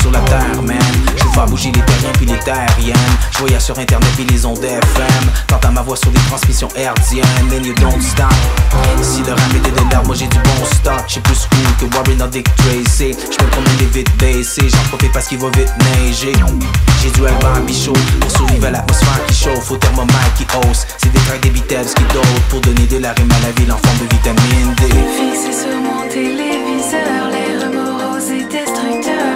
[0.00, 0.78] sur la terre, man.
[1.16, 2.96] Je faire bouger les terriens puis les terriennes
[3.32, 7.24] Je voyage sur internet puis les ondes FM T'entends ma voix sur des transmissions hertziennes
[7.52, 8.32] And you don't stop.
[9.02, 11.04] Si le rap était de moi j'ai du bon stock.
[11.06, 13.12] J'suis plus cool que Warren or Dick Tracy.
[13.12, 16.32] J'me promène des vite baissés J'en profite parce qu'il va vite neiger.
[17.02, 19.70] J'ai du Alban Bichot Pour survivre à l'atmosphère qui chauffe.
[19.70, 20.86] Au thermomètre qui hausse.
[20.98, 23.72] C'est des tracks des Beatles qui d'autres Pour donner de la rime à la ville
[23.72, 24.86] en forme de vitamine D.
[24.88, 27.27] Fixé sur mon téléviseur,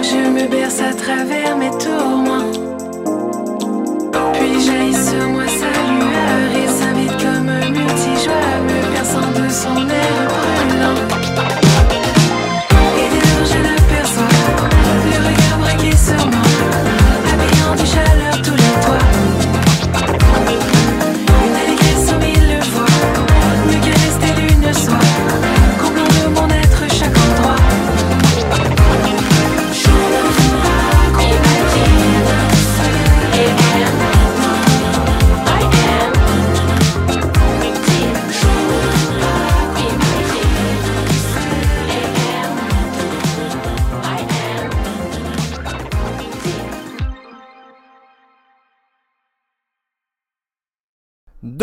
[0.03, 2.12] Je me berce à travers mes tourments.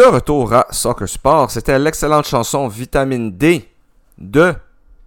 [0.00, 3.68] De retour à Soccer Sport, c'était l'excellente chanson Vitamine D
[4.16, 4.54] de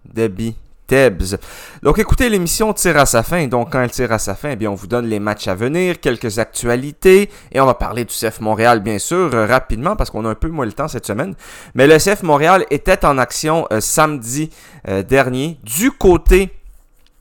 [0.04, 0.54] Debbie
[0.86, 1.36] Tebbs.
[1.82, 3.48] Donc écoutez, l'émission tire à sa fin.
[3.48, 5.56] Donc quand elle tire à sa fin, eh bien, on vous donne les matchs à
[5.56, 10.10] venir, quelques actualités, et on va parler du CF Montréal, bien sûr, euh, rapidement, parce
[10.10, 11.34] qu'on a un peu moins le temps cette semaine.
[11.74, 14.50] Mais le CF Montréal était en action euh, samedi
[14.86, 16.52] euh, dernier du côté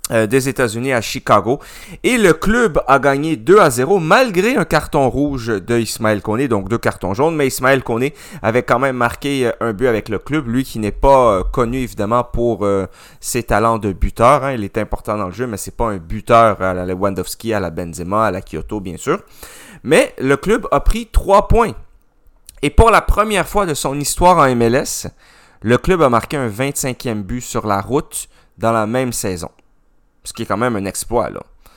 [0.10, 1.60] des États-Unis à Chicago.
[2.04, 6.48] Et le club a gagné 2 à 0 malgré un carton rouge de Ismaël Koné,
[6.48, 7.36] donc deux cartons jaunes.
[7.36, 10.80] Mais Ismaël Koné avait quand même marqué euh, un but avec le club, lui qui
[10.80, 12.68] n'est pas euh, connu évidemment pour
[13.20, 14.44] ses talents de buteur.
[14.44, 14.54] Hein.
[14.54, 17.60] Il est important dans le jeu, mais c'est pas un buteur à la Lewandowski, à
[17.60, 19.20] la Benzema, à la Kyoto bien sûr.
[19.84, 21.74] Mais le club a pris 3 points.
[22.62, 25.08] Et pour la première fois de son histoire en MLS,
[25.62, 28.28] le club a marqué un 25e but sur la route
[28.58, 29.50] dans la même saison
[30.24, 31.30] ce qui est quand même un exploit.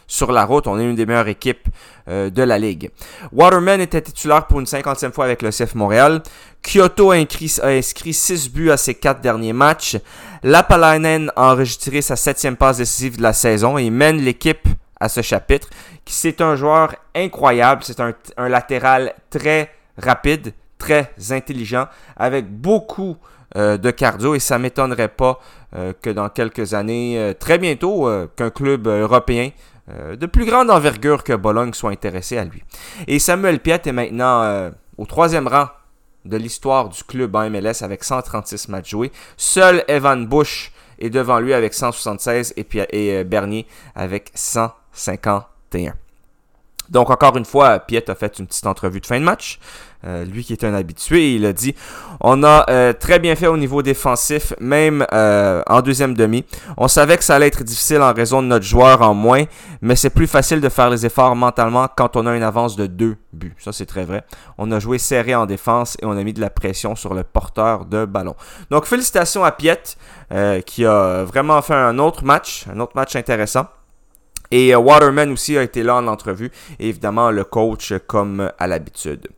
[0.08, 1.68] Sur la route, on est une des meilleures équipes
[2.08, 2.90] euh, de la ligue.
[3.32, 6.22] Waterman était titulaire pour une cinquantième fois avec le CF Montréal.
[6.62, 9.96] Kyoto a inscrit, a inscrit 6 buts à ses 4 derniers matchs.
[10.44, 14.68] Lapalainen a enregistré sa septième passe décisive de la saison et mène l'équipe
[15.00, 15.68] à ce chapitre.
[16.06, 18.14] C'est un joueur incroyable, c'est un,
[18.48, 23.16] latéral très rapide, très intelligent, avec beaucoup
[23.56, 25.40] euh, de cardio et ça m'étonnerait pas
[25.74, 29.50] euh, que dans quelques années, euh, très bientôt, qu'un club européen
[29.88, 32.60] de plus grande envergure que Bologne soit intéressé à lui.
[33.06, 35.68] Et Samuel Piet est maintenant au troisième rang
[36.24, 39.12] de l'histoire du club en MLS avec 136 matchs joués.
[39.36, 45.94] Seul Evan Bush est devant lui avec 176 et, puis, et Bernier avec 151.
[46.90, 49.58] Donc encore une fois, Piet a fait une petite entrevue de fin de match.
[50.06, 51.74] Euh, lui qui est un habitué, il a dit
[52.20, 56.44] On a euh, très bien fait au niveau défensif, même euh, en deuxième demi.
[56.76, 59.44] On savait que ça allait être difficile en raison de notre joueur en moins,
[59.80, 62.86] mais c'est plus facile de faire les efforts mentalement quand on a une avance de
[62.86, 63.56] deux buts.
[63.58, 64.24] Ça, c'est très vrai.
[64.58, 67.24] On a joué serré en défense et on a mis de la pression sur le
[67.24, 68.36] porteur de ballon.
[68.70, 69.96] Donc, félicitations à Piet,
[70.66, 73.66] qui a vraiment fait un autre match, un autre match intéressant.
[74.50, 76.50] Et Waterman aussi a été là en entrevue.
[76.78, 79.28] Évidemment, le coach comme à l'habitude.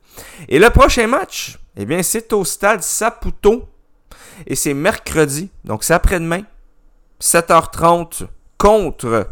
[0.47, 3.67] Et le prochain match, eh bien, c'est au stade Saputo.
[4.45, 6.43] Et c'est mercredi, donc c'est après-demain,
[7.21, 9.27] 7h30, contre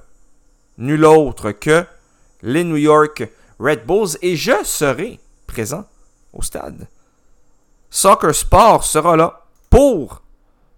[0.77, 1.85] nul autre que
[2.41, 4.17] les New York Red Bulls.
[4.21, 5.85] Et je serai présent
[6.33, 6.87] au stade.
[7.89, 10.21] Soccer Sport sera là pour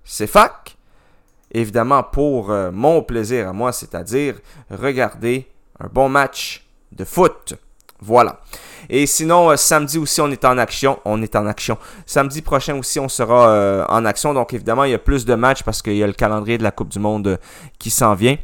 [0.06, 0.78] CFAC.
[1.52, 4.36] Évidemment, pour euh, mon plaisir à moi, c'est-à-dire
[4.70, 5.48] regarder
[5.80, 7.56] un bon match de foot.
[8.02, 8.40] Voilà.
[8.88, 11.00] Et sinon, euh, samedi aussi, on est en action.
[11.06, 11.78] On est en action.
[12.06, 14.34] Samedi prochain aussi, on sera euh, en action.
[14.34, 16.64] Donc, évidemment, il y a plus de matchs parce qu'il y a le calendrier de
[16.64, 17.40] la Coupe du Monde
[17.80, 18.38] qui s'en vient.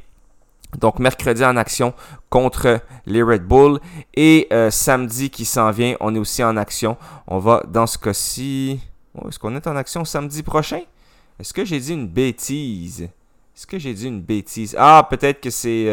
[0.80, 1.94] Donc, mercredi en action
[2.30, 3.80] contre les Red Bull.
[4.16, 6.98] Et samedi qui s'en vient, on est aussi en action.
[7.28, 8.82] On va, dans ce cas-ci...
[9.26, 10.82] Est-ce qu'on est en action samedi prochain?
[11.40, 13.02] Est-ce que j'ai dit une bêtise?
[13.56, 14.76] Est-ce que j'ai dit une bêtise?
[14.78, 15.88] Ah, peut-être que c'est...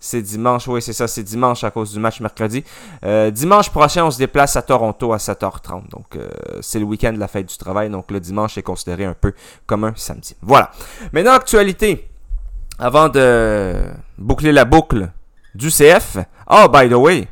[0.00, 2.62] C'est dimanche, oui, c'est ça, c'est dimanche à cause du match mercredi.
[3.04, 5.88] Euh, dimanche prochain, on se déplace à Toronto à 7h30.
[5.90, 6.28] Donc, euh,
[6.60, 7.90] c'est le week-end de la fête du travail.
[7.90, 9.32] Donc, le dimanche est considéré un peu
[9.66, 10.36] comme un samedi.
[10.40, 10.70] Voilà.
[11.12, 12.08] Maintenant, actualité.
[12.78, 13.74] Avant de
[14.18, 15.10] boucler la boucle
[15.56, 16.18] du CF.
[16.48, 17.26] Oh, by the way,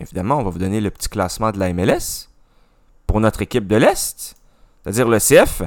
[0.00, 2.28] évidemment, on va vous donner le petit classement de la MLS
[3.08, 4.36] pour notre équipe de l'Est,
[4.82, 5.62] c'est-à-dire le CF.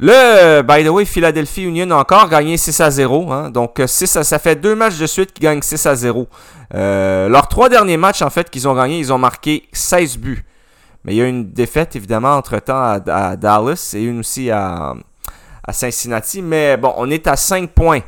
[0.00, 3.32] Le, by the way, Philadelphia Union a encore gagné 6 à 0.
[3.32, 3.50] Hein.
[3.50, 6.28] donc, 6 euh, ça fait deux matchs de suite qu'ils gagnent 6 à 0.
[6.74, 10.44] Euh, leurs trois derniers matchs, en fait, qu'ils ont gagnés, ils ont marqué 16 buts.
[11.04, 14.94] Mais il y a une défaite, évidemment, entre-temps à, Dallas et une aussi à,
[15.64, 16.42] à Cincinnati.
[16.42, 18.02] Mais bon, on est à 5 points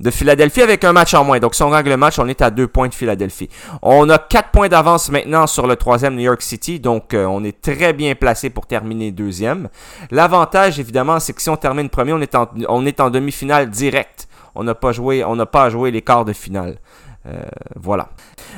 [0.00, 1.38] de Philadelphie avec un match en moins.
[1.38, 3.48] Donc si on gagne le match, on est à deux points de Philadelphie.
[3.82, 6.80] On a quatre points d'avance maintenant sur le troisième New York City.
[6.80, 9.68] Donc euh, on est très bien placé pour terminer deuxième.
[10.10, 13.70] L'avantage évidemment, c'est que si on termine premier, on est en, on est en demi-finale
[13.70, 14.28] directe.
[14.54, 16.78] On n'a pas joué, on n'a pas à jouer les quarts de finale.
[17.26, 17.40] Euh,
[17.76, 18.08] voilà.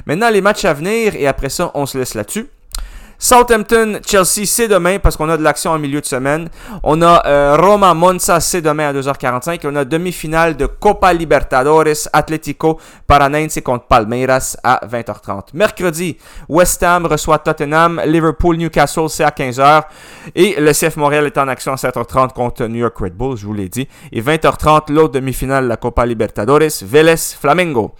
[0.07, 2.47] Maintenant les matchs à venir et après ça, on se laisse là-dessus.
[3.22, 6.48] Southampton, Chelsea, c'est demain parce qu'on a de l'action en milieu de semaine.
[6.82, 9.60] On a euh, Roma, Monza, c'est demain à 2h45.
[9.64, 15.48] on a demi-finale de Copa Libertadores, Atlético Paranense contre Palmeiras à 20h30.
[15.52, 16.16] Mercredi,
[16.48, 19.82] West Ham reçoit Tottenham, Liverpool, Newcastle, c'est à 15h.
[20.34, 23.44] Et le CF Montréal est en action à 7h30 contre New York Red Bulls, je
[23.44, 23.86] vous l'ai dit.
[24.12, 27.92] Et 20h30, l'autre demi-finale de la Copa Libertadores, Vélez, Flamengo.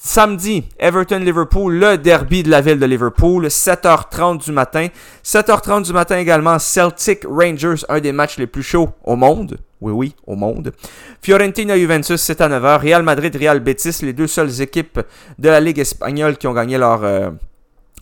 [0.00, 4.86] Samedi, Everton-Liverpool, le derby de la ville de Liverpool, 7h30 du matin.
[5.24, 9.58] 7h30 du matin également, Celtic-Rangers, un des matchs les plus chauds au monde.
[9.80, 10.72] Oui, oui, au monde.
[11.20, 12.80] Fiorentina-Juventus, c'est à 9h.
[12.80, 15.00] Real Madrid-Real Betis, les deux seules équipes
[15.38, 17.30] de la Ligue espagnole qui ont gagné euh,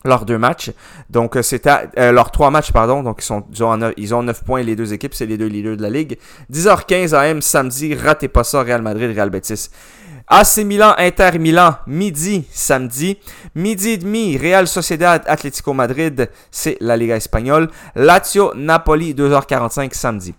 [0.05, 0.71] leurs deux matchs.
[1.09, 3.01] Donc, euh, c'était euh, leurs trois matchs, pardon.
[3.01, 5.15] Donc, ils, sont, ils, ont, neuf- ils ont 9 points, les deux équipes.
[5.15, 6.17] C'est les deux leaders de la ligue.
[6.51, 7.95] 10h15 AM samedi.
[7.95, 9.69] Ratez pas ça, Real Madrid, Real Betis.
[10.29, 13.17] AC Milan, Inter Milan, midi samedi.
[13.55, 17.69] Midi et demi, Real Sociedad, Atlético Madrid, c'est la Liga espagnole.
[17.95, 20.35] Lazio, Napoli, 2h45 samedi.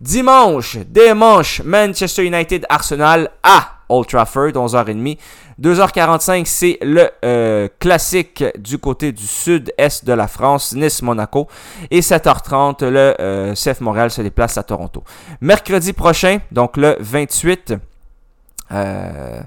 [0.00, 5.18] Dimanche, dimanche, Manchester United, Arsenal à Old Trafford, 11h30.
[5.60, 11.46] 2h45, c'est le euh, classique du côté du sud-est de la France, Nice-Monaco.
[11.92, 15.04] Et 7h30, le euh, CF Montréal se déplace à Toronto.
[15.40, 17.74] Mercredi prochain, donc le 28,
[18.72, 19.40] euh,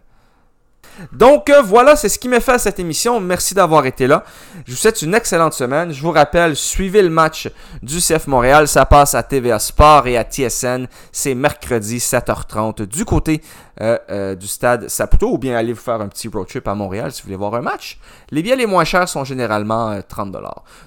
[1.11, 3.19] donc euh, voilà, c'est ce qui met fait à cette émission.
[3.19, 4.23] Merci d'avoir été là.
[4.65, 5.91] Je vous souhaite une excellente semaine.
[5.91, 7.49] Je vous rappelle, suivez le match
[7.81, 8.67] du CF Montréal.
[8.67, 10.87] Ça passe à TVA Sport et à TSN.
[11.11, 13.41] C'est mercredi 7h30 du côté
[13.81, 16.75] euh, euh, du stade Saputo ou bien allez vous faire un petit road trip à
[16.75, 17.97] Montréal si vous voulez voir un match.
[18.29, 20.39] Les billets les moins chers sont généralement euh, 30$.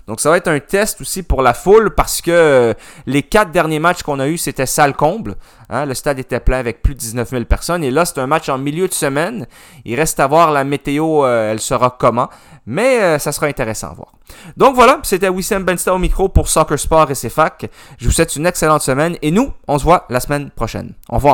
[0.07, 2.73] Donc ça va être un test aussi pour la foule parce que
[3.07, 5.35] les quatre derniers matchs qu'on a eu c'était salle comble.
[5.71, 7.83] Hein, le stade était plein avec plus de 19 000 personnes.
[7.83, 9.47] Et là, c'est un match en milieu de semaine.
[9.87, 12.29] Il reste à voir la météo, elle sera comment.
[12.67, 14.13] Mais ça sera intéressant à voir.
[14.59, 17.71] Donc voilà, c'était Wissam Bensta au micro pour Soccer Sport et CFAC.
[17.99, 20.93] Je vous souhaite une excellente semaine et nous, on se voit la semaine prochaine.
[21.09, 21.33] Au revoir.